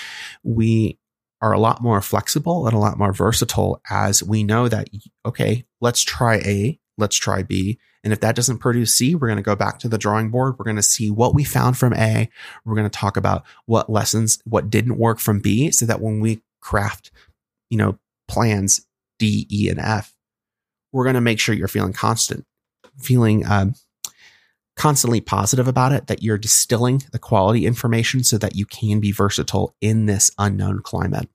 we 0.42 0.98
are 1.40 1.52
a 1.52 1.58
lot 1.58 1.82
more 1.82 2.00
flexible 2.00 2.66
and 2.66 2.74
a 2.74 2.78
lot 2.78 2.98
more 2.98 3.12
versatile 3.12 3.80
as 3.90 4.22
we 4.22 4.42
know 4.42 4.68
that, 4.68 4.88
okay, 5.24 5.64
let's 5.80 6.02
try 6.02 6.36
A, 6.36 6.78
let's 6.98 7.16
try 7.16 7.42
B. 7.42 7.78
And 8.04 8.12
if 8.12 8.20
that 8.20 8.36
doesn't 8.36 8.58
produce 8.58 8.94
C, 8.94 9.14
we're 9.14 9.26
going 9.26 9.36
to 9.36 9.42
go 9.42 9.56
back 9.56 9.78
to 9.80 9.88
the 9.88 9.98
drawing 9.98 10.30
board. 10.30 10.58
We're 10.58 10.64
going 10.64 10.76
to 10.76 10.82
see 10.82 11.10
what 11.10 11.34
we 11.34 11.44
found 11.44 11.76
from 11.76 11.92
A. 11.94 12.28
We're 12.64 12.76
going 12.76 12.88
to 12.88 12.98
talk 12.98 13.16
about 13.16 13.44
what 13.66 13.90
lessons, 13.90 14.40
what 14.44 14.70
didn't 14.70 14.98
work 14.98 15.18
from 15.18 15.40
B 15.40 15.70
so 15.70 15.86
that 15.86 16.00
when 16.00 16.20
we 16.20 16.40
craft, 16.60 17.10
you 17.68 17.78
know, 17.78 17.98
plans 18.28 18.86
D, 19.18 19.46
E, 19.50 19.68
and 19.68 19.80
F, 19.80 20.14
we're 20.92 21.04
going 21.04 21.14
to 21.14 21.20
make 21.20 21.40
sure 21.40 21.54
you're 21.54 21.68
feeling 21.68 21.92
constant, 21.92 22.46
feeling, 22.98 23.44
um, 23.46 23.74
constantly 24.76 25.20
positive 25.20 25.66
about 25.66 25.92
it, 25.92 26.06
that 26.06 26.22
you're 26.22 26.38
distilling 26.38 27.02
the 27.10 27.18
quality 27.18 27.66
information 27.66 28.22
so 28.22 28.38
that 28.38 28.54
you 28.54 28.66
can 28.66 29.00
be 29.00 29.10
versatile 29.10 29.74
in 29.80 30.06
this 30.06 30.30
unknown 30.38 30.80
climate. 30.80 31.28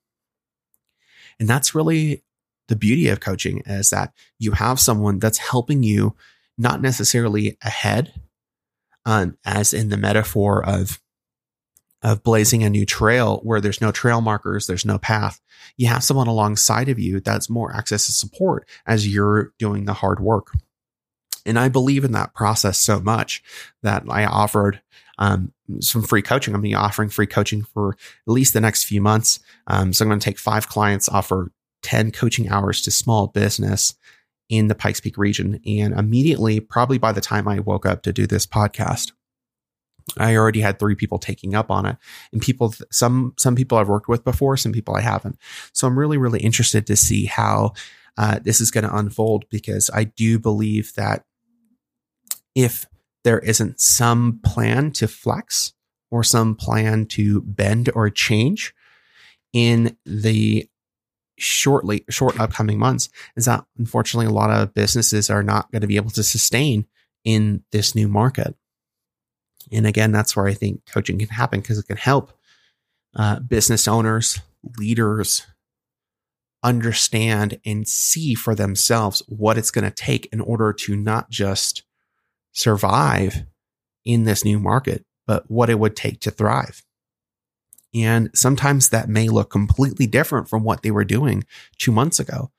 And 1.39 1.49
that's 1.49 1.73
really 1.73 2.23
the 2.71 2.77
beauty 2.77 3.09
of 3.09 3.19
coaching 3.19 3.61
is 3.65 3.89
that 3.89 4.13
you 4.39 4.53
have 4.53 4.79
someone 4.79 5.19
that's 5.19 5.37
helping 5.37 5.83
you 5.83 6.15
not 6.57 6.81
necessarily 6.81 7.57
ahead, 7.61 8.13
um, 9.05 9.37
as 9.43 9.73
in 9.73 9.89
the 9.89 9.97
metaphor 9.97 10.65
of 10.65 11.01
of 12.01 12.23
blazing 12.23 12.63
a 12.63 12.69
new 12.69 12.85
trail 12.85 13.41
where 13.43 13.59
there's 13.59 13.81
no 13.81 13.91
trail 13.91 14.21
markers, 14.21 14.65
there's 14.65 14.85
no 14.85 14.97
path. 14.97 15.39
You 15.77 15.87
have 15.87 16.03
someone 16.03 16.27
alongside 16.27 16.87
of 16.87 16.97
you 16.97 17.19
that's 17.19 17.49
more 17.49 17.75
access 17.75 18.05
to 18.05 18.13
support 18.13 18.67
as 18.87 19.05
you're 19.05 19.53
doing 19.59 19.83
the 19.83 19.93
hard 19.93 20.19
work. 20.21 20.53
And 21.45 21.59
I 21.59 21.67
believe 21.67 22.05
in 22.05 22.13
that 22.13 22.33
process 22.33 22.79
so 22.79 23.01
much 23.01 23.43
that 23.83 24.03
I 24.09 24.25
offered 24.25 24.81
um, 25.19 25.51
some 25.79 26.01
free 26.01 26.23
coaching. 26.23 26.55
I'm 26.55 26.61
going 26.61 26.71
to 26.71 26.75
be 26.75 26.81
offering 26.81 27.09
free 27.09 27.27
coaching 27.27 27.63
for 27.63 27.91
at 27.91 28.31
least 28.31 28.53
the 28.53 28.61
next 28.61 28.85
few 28.85 29.01
months. 29.01 29.39
Um, 29.67 29.93
so 29.93 30.03
I'm 30.03 30.09
going 30.09 30.19
to 30.19 30.25
take 30.25 30.39
five 30.39 30.69
clients, 30.69 31.09
offer 31.09 31.51
10 31.81 32.11
coaching 32.11 32.49
hours 32.49 32.81
to 32.81 32.91
small 32.91 33.27
business 33.27 33.95
in 34.49 34.67
the 34.67 34.75
Pikes 34.75 34.99
Peak 34.99 35.17
region. 35.17 35.59
And 35.65 35.93
immediately, 35.93 36.59
probably 36.59 36.97
by 36.97 37.11
the 37.11 37.21
time 37.21 37.47
I 37.47 37.59
woke 37.59 37.85
up 37.85 38.03
to 38.03 38.13
do 38.13 38.27
this 38.27 38.45
podcast, 38.45 39.11
I 40.17 40.35
already 40.35 40.61
had 40.61 40.77
three 40.77 40.95
people 40.95 41.19
taking 41.19 41.55
up 41.55 41.71
on 41.71 41.85
it 41.85 41.97
and 42.33 42.41
people, 42.41 42.73
some, 42.91 43.33
some 43.37 43.55
people 43.55 43.77
I've 43.77 43.87
worked 43.87 44.09
with 44.09 44.23
before, 44.23 44.57
some 44.57 44.73
people 44.73 44.95
I 44.95 45.01
haven't. 45.01 45.37
So 45.73 45.87
I'm 45.87 45.97
really, 45.97 46.17
really 46.17 46.39
interested 46.39 46.85
to 46.87 46.95
see 46.95 47.25
how 47.25 47.73
uh, 48.17 48.39
this 48.43 48.59
is 48.59 48.71
going 48.71 48.83
to 48.83 48.95
unfold 48.95 49.45
because 49.49 49.89
I 49.93 50.05
do 50.05 50.37
believe 50.37 50.93
that 50.95 51.23
if 52.55 52.85
there 53.23 53.39
isn't 53.39 53.79
some 53.79 54.39
plan 54.43 54.91
to 54.91 55.07
flex 55.07 55.73
or 56.09 56.23
some 56.23 56.55
plan 56.55 57.05
to 57.05 57.41
bend 57.41 57.89
or 57.95 58.09
change 58.09 58.73
in 59.53 59.97
the 60.05 60.67
shortly 61.37 62.03
short 62.09 62.39
upcoming 62.39 62.77
months 62.79 63.09
is 63.35 63.45
that 63.45 63.65
unfortunately 63.77 64.27
a 64.27 64.35
lot 64.35 64.51
of 64.51 64.73
businesses 64.73 65.29
are 65.29 65.43
not 65.43 65.71
going 65.71 65.81
to 65.81 65.87
be 65.87 65.95
able 65.95 66.11
to 66.11 66.23
sustain 66.23 66.85
in 67.23 67.63
this 67.71 67.93
new 67.95 68.07
market 68.07 68.55
and 69.71 69.85
again 69.85 70.11
that's 70.11 70.35
where 70.35 70.47
i 70.47 70.53
think 70.53 70.85
coaching 70.85 71.19
can 71.19 71.27
happen 71.27 71.61
because 71.61 71.77
it 71.77 71.87
can 71.87 71.97
help 71.97 72.33
uh, 73.15 73.39
business 73.39 73.87
owners 73.87 74.39
leaders 74.77 75.45
understand 76.63 77.59
and 77.65 77.87
see 77.87 78.35
for 78.35 78.53
themselves 78.53 79.23
what 79.27 79.57
it's 79.57 79.71
going 79.71 79.83
to 79.83 79.91
take 79.91 80.27
in 80.31 80.39
order 80.41 80.71
to 80.73 80.95
not 80.95 81.29
just 81.29 81.83
survive 82.51 83.45
in 84.05 84.23
this 84.23 84.45
new 84.45 84.59
market, 84.59 85.05
but 85.25 85.49
what 85.49 85.69
it 85.69 85.79
would 85.79 85.95
take 85.95 86.19
to 86.21 86.31
thrive. 86.31 86.83
And 87.93 88.29
sometimes 88.33 88.89
that 88.89 89.09
may 89.09 89.27
look 89.29 89.49
completely 89.49 90.07
different 90.07 90.47
from 90.47 90.63
what 90.63 90.81
they 90.81 90.91
were 90.91 91.03
doing 91.03 91.43
two 91.77 91.91
months 91.91 92.19
ago. 92.19 92.51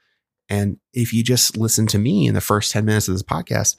And 0.48 0.78
if 0.92 1.12
you 1.14 1.22
just 1.22 1.56
listen 1.56 1.86
to 1.88 1.98
me 1.98 2.26
in 2.26 2.34
the 2.34 2.40
first 2.40 2.72
10 2.72 2.84
minutes 2.84 3.08
of 3.08 3.14
this 3.14 3.22
podcast, 3.22 3.76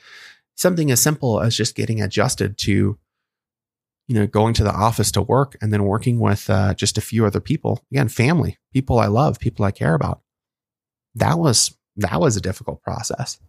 something 0.56 0.90
as 0.90 1.02
simple 1.02 1.40
as 1.40 1.56
just 1.56 1.76
getting 1.76 2.02
adjusted 2.02 2.58
to, 2.60 2.98
you 4.08 4.16
know, 4.16 4.26
going 4.26 4.54
to 4.56 4.64
the 4.64 4.74
office 4.74 5.12
to 5.12 5.22
work 5.22 5.56
and 5.62 5.72
then 5.72 5.84
working 5.84 6.20
with 6.20 6.50
uh, 6.50 6.74
just 6.74 6.98
a 6.98 7.02
few 7.02 7.26
other 7.26 7.40
people, 7.40 7.84
again, 7.92 8.08
family, 8.08 8.58
people 8.72 8.98
I 8.98 9.08
love, 9.08 9.40
people 9.40 9.66
I 9.66 9.72
care 9.72 9.94
about. 9.94 10.22
That 11.14 11.38
was, 11.38 11.78
that 11.98 12.20
was 12.20 12.36
a 12.36 12.42
difficult 12.42 12.82
process. 12.82 13.40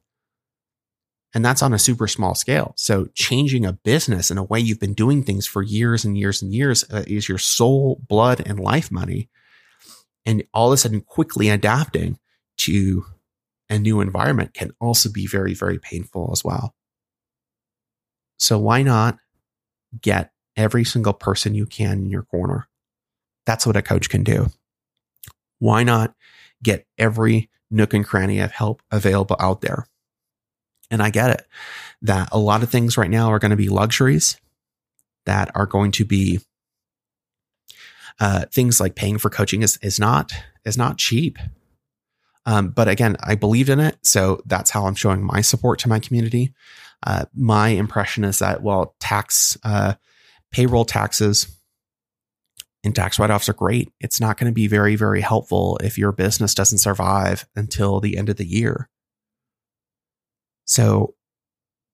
And 1.35 1.45
that's 1.45 1.63
on 1.63 1.75
a 1.75 1.79
super 1.81 2.07
small 2.07 2.37
scale. 2.37 2.75
So 2.77 3.09
changing 3.15 3.67
a 3.67 3.73
business 3.73 4.31
in 4.31 4.39
a 4.39 4.45
way 4.45 4.61
you've 4.61 4.79
been 4.79 4.95
doing 4.95 5.25
things 5.25 5.47
for 5.47 5.63
years 5.63 6.05
and 6.05 6.17
years 6.17 6.41
and 6.41 6.55
years 6.55 6.85
uh, 6.93 7.03
is 7.09 7.29
your 7.29 7.39
soul, 7.39 8.01
blood, 8.09 8.41
and 8.47 8.61
life 8.61 8.93
money. 8.93 9.29
And 10.25 10.45
all 10.55 10.69
of 10.69 10.75
a 10.75 10.77
sudden 10.77 11.01
quickly 11.01 11.49
adapting 11.51 12.19
to 12.59 13.05
a 13.69 13.79
new 13.79 14.01
environment 14.01 14.55
can 14.55 14.71
also 14.81 15.11
be 15.11 15.27
very, 15.27 15.55
very 15.55 15.79
painful 15.79 16.31
as 16.33 16.45
well. 16.45 16.75
So 18.39 18.59
why 18.59 18.83
not 18.83 19.19
get 20.01 20.31
every 20.57 20.85
single 20.85 21.13
person 21.13 21.55
you 21.55 21.67
can 21.67 21.99
in 21.99 22.11
your 22.11 22.23
corner? 22.23 22.69
That's 23.45 23.67
what 23.67 23.77
a 23.77 23.83
coach 23.83 24.09
can 24.09 24.23
do. 24.23 24.49
Why 25.59 25.83
not 25.83 26.15
get 26.63 26.87
every 26.97 27.51
nook 27.71 27.93
and 27.93 28.05
cranny 28.05 28.39
of 28.39 28.53
help 28.53 28.83
available 28.91 29.37
out 29.41 29.61
there? 29.61 29.87
And 30.91 31.03
I 31.03 31.11
get 31.11 31.31
it 31.31 31.47
that 32.03 32.29
a 32.33 32.39
lot 32.39 32.63
of 32.63 32.71
things 32.71 32.97
right 32.97 33.11
now 33.11 33.33
are 33.33 33.39
going 33.39 33.51
to 33.51 33.57
be 33.57 33.69
luxuries 33.69 34.37
that 35.27 35.51
are 35.55 35.67
going 35.67 35.91
to 35.93 36.05
be 36.05 36.41
uh, 38.21 38.45
things 38.53 38.81
like 38.81 38.95
paying 38.95 39.19
for 39.19 39.31
coaching 39.31 39.63
is, 39.63 39.79
is 39.83 39.99
not 39.99 40.33
is 40.65 40.79
not 40.79 40.99
cheap. 40.99 41.39
Um, 42.47 42.69
but 42.69 42.89
again, 42.89 43.17
I 43.21 43.35
believed 43.35 43.71
in 43.71 43.81
it, 43.81 43.97
so 44.03 44.43
that's 44.45 44.71
how 44.71 44.87
I'm 44.87 44.95
showing 44.95 45.25
my 45.25 45.41
support 45.41 45.79
to 45.81 45.89
my 45.89 45.99
community. 45.99 46.53
Uh, 47.05 47.25
my 47.35 47.69
impression 47.69 48.25
is 48.25 48.39
that 48.39 48.63
well, 48.63 48.95
tax 49.01 49.59
uh, 49.65 49.95
payroll 50.53 50.85
taxes 50.85 51.49
and 52.85 52.95
tax 52.95 53.19
write 53.19 53.31
offs 53.31 53.49
are 53.49 53.55
great. 53.55 53.91
It's 54.01 54.21
not 54.21 54.37
going 54.37 54.51
to 54.51 54.55
be 54.55 54.69
very 54.69 54.95
very 54.95 55.23
helpful 55.23 55.79
if 55.83 55.99
your 55.99 56.13
business 56.13 56.55
doesn't 56.55 56.79
survive 56.79 57.47
until 57.57 58.01
the 58.01 58.17
end 58.17 58.29
of 58.29 58.37
the 58.37 58.47
year. 58.47 58.89
So 60.65 61.15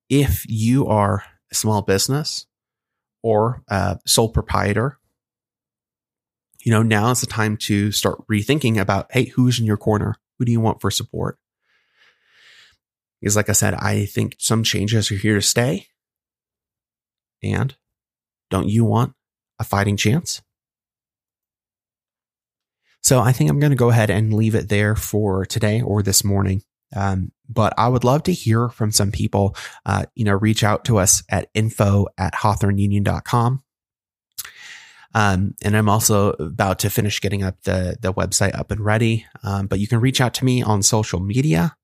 if 0.09 0.45
you 0.49 0.87
are 0.87 1.25
a 1.51 1.55
small 1.55 1.83
business 1.83 2.47
or 3.23 3.63
a 3.69 3.99
sole 4.07 4.29
proprietor, 4.29 4.99
you 6.63 6.73
know, 6.73 6.83
now 6.83 7.11
is 7.11 7.21
the 7.21 7.27
time 7.27 7.57
to 7.57 7.91
start 7.91 8.27
rethinking 8.29 8.79
about, 8.79 9.11
hey, 9.11 9.25
who's 9.25 9.59
in 9.59 9.67
your 9.67 9.77
corner? 9.77 10.17
Who 10.39 10.45
do 10.45 10.53
you 10.53 10.61
want 10.61 10.81
for 10.81 10.91
support? 10.91 11.39
Because, 13.21 13.37
like 13.37 13.49
I 13.49 13.53
said, 13.53 13.75
I 13.75 14.07
think 14.07 14.37
some 14.39 14.63
changes 14.63 15.11
are 15.11 15.17
here 15.17 15.35
to 15.35 15.43
stay. 15.43 15.89
And 17.43 17.75
don't 18.51 18.69
you 18.69 18.85
want 18.85 19.15
a 19.59 19.65
fighting 19.65 19.97
chance? 19.97 20.43
So 23.03 23.21
I 23.21 23.33
think 23.33 23.51
I'm 23.51 23.61
going 23.61 23.71
to 23.71 23.77
go 23.77 23.91
ahead 23.91 24.11
and 24.11 24.35
leave 24.35 24.55
it 24.55 24.69
there 24.69 24.95
for 24.95 25.47
today 25.47 25.81
or 25.81 26.03
this 26.03 26.23
morning. 26.23 26.63
Um, 26.95 27.33
but 27.49 27.73
I 27.77 27.89
would 27.89 28.05
love 28.05 28.25
to 28.25 28.33
hear 28.33 28.69
from 28.69 28.91
some 28.91 29.11
people. 29.11 29.57
Uh, 29.85 30.07
you 30.15 30.25
know, 30.25 30.35
reach 30.35 30.65
out 30.65 30.85
to 30.87 30.99
us 30.99 31.23
at 31.29 31.49
info 31.55 32.07
at 32.19 32.35
hawthorneunion.com. 32.35 33.63
Um, 35.13 35.55
and 35.63 35.77
I'm 35.77 35.89
also 35.89 36.31
about 36.39 36.79
to 36.81 36.91
finish 36.91 37.21
getting 37.21 37.43
up 37.43 37.63
the, 37.63 37.97
the 38.01 38.13
website 38.13 38.57
up 38.57 38.71
and 38.71 38.81
ready. 38.81 39.27
Um, 39.43 39.67
but 39.67 39.81
you 39.81 39.89
can 39.89 40.01
reach 40.01 40.21
out 40.21 40.35
to 40.35 40.45
me 40.45 40.63
on 40.63 40.83
social 40.83 41.21
media 41.21 41.77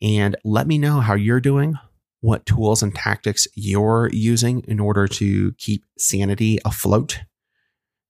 and 0.00 0.36
let 0.44 0.66
me 0.66 0.78
know 0.78 1.00
how 1.00 1.14
you're 1.14 1.40
doing, 1.40 1.74
what 2.20 2.46
tools 2.46 2.82
and 2.82 2.94
tactics 2.94 3.46
you're 3.54 4.08
using 4.12 4.60
in 4.66 4.80
order 4.80 5.06
to 5.08 5.52
keep 5.52 5.84
sanity 5.98 6.58
afloat 6.64 7.20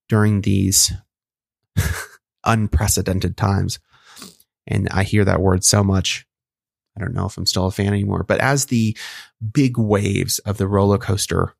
during 0.08 0.42
these 0.42 0.92
unprecedented 2.44 3.36
times. 3.36 3.78
And 4.66 4.88
I 4.90 5.02
hear 5.02 5.24
that 5.24 5.40
word 5.40 5.64
so 5.64 5.82
much. 5.82 6.26
I 6.96 7.00
don't 7.00 7.14
know 7.14 7.26
if 7.26 7.36
I'm 7.36 7.46
still 7.46 7.66
a 7.66 7.70
fan 7.70 7.88
anymore, 7.88 8.22
but 8.22 8.40
as 8.40 8.66
the 8.66 8.96
big 9.52 9.78
waves 9.78 10.38
of 10.40 10.58
the 10.58 10.68
roller 10.68 10.98
coaster, 10.98 11.54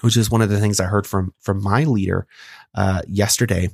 which 0.00 0.16
is 0.16 0.30
one 0.30 0.42
of 0.42 0.48
the 0.48 0.60
things 0.60 0.78
I 0.78 0.84
heard 0.84 1.06
from, 1.06 1.34
from 1.40 1.62
my 1.62 1.84
leader, 1.84 2.26
uh, 2.74 3.02
yesterday, 3.08 3.70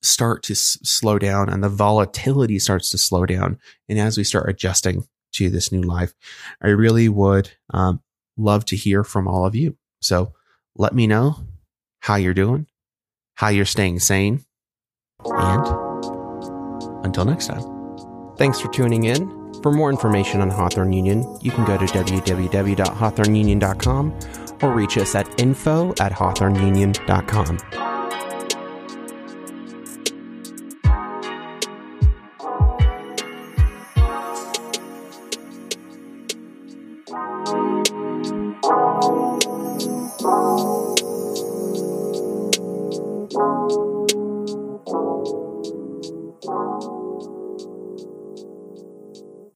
start 0.00 0.44
to 0.44 0.52
s- 0.52 0.78
slow 0.84 1.18
down 1.18 1.48
and 1.48 1.62
the 1.62 1.68
volatility 1.68 2.58
starts 2.60 2.90
to 2.90 2.98
slow 2.98 3.26
down. 3.26 3.58
And 3.88 3.98
as 3.98 4.16
we 4.16 4.22
start 4.22 4.48
adjusting 4.48 5.08
to 5.32 5.50
this 5.50 5.72
new 5.72 5.82
life, 5.82 6.14
I 6.62 6.68
really 6.68 7.08
would, 7.08 7.50
um, 7.70 8.00
love 8.36 8.64
to 8.66 8.76
hear 8.76 9.02
from 9.02 9.26
all 9.26 9.44
of 9.44 9.56
you. 9.56 9.76
So 10.00 10.32
let 10.76 10.94
me 10.94 11.08
know 11.08 11.40
how 11.98 12.14
you're 12.14 12.32
doing, 12.32 12.68
how 13.34 13.48
you're 13.48 13.64
staying 13.64 13.98
sane, 13.98 14.44
and 15.24 15.87
until 17.04 17.24
next 17.24 17.46
time. 17.46 17.62
Thanks 18.36 18.60
for 18.60 18.68
tuning 18.68 19.04
in. 19.04 19.38
For 19.62 19.72
more 19.72 19.90
information 19.90 20.40
on 20.40 20.50
Hawthorne 20.50 20.92
Union, 20.92 21.26
you 21.40 21.50
can 21.50 21.64
go 21.64 21.76
to 21.76 21.84
www.hawthorneunion.com 21.84 24.18
or 24.62 24.72
reach 24.72 24.96
us 24.98 25.14
at 25.14 25.40
info 25.40 25.90
at 26.00 26.12
hawthorneunion.com. 26.12 27.97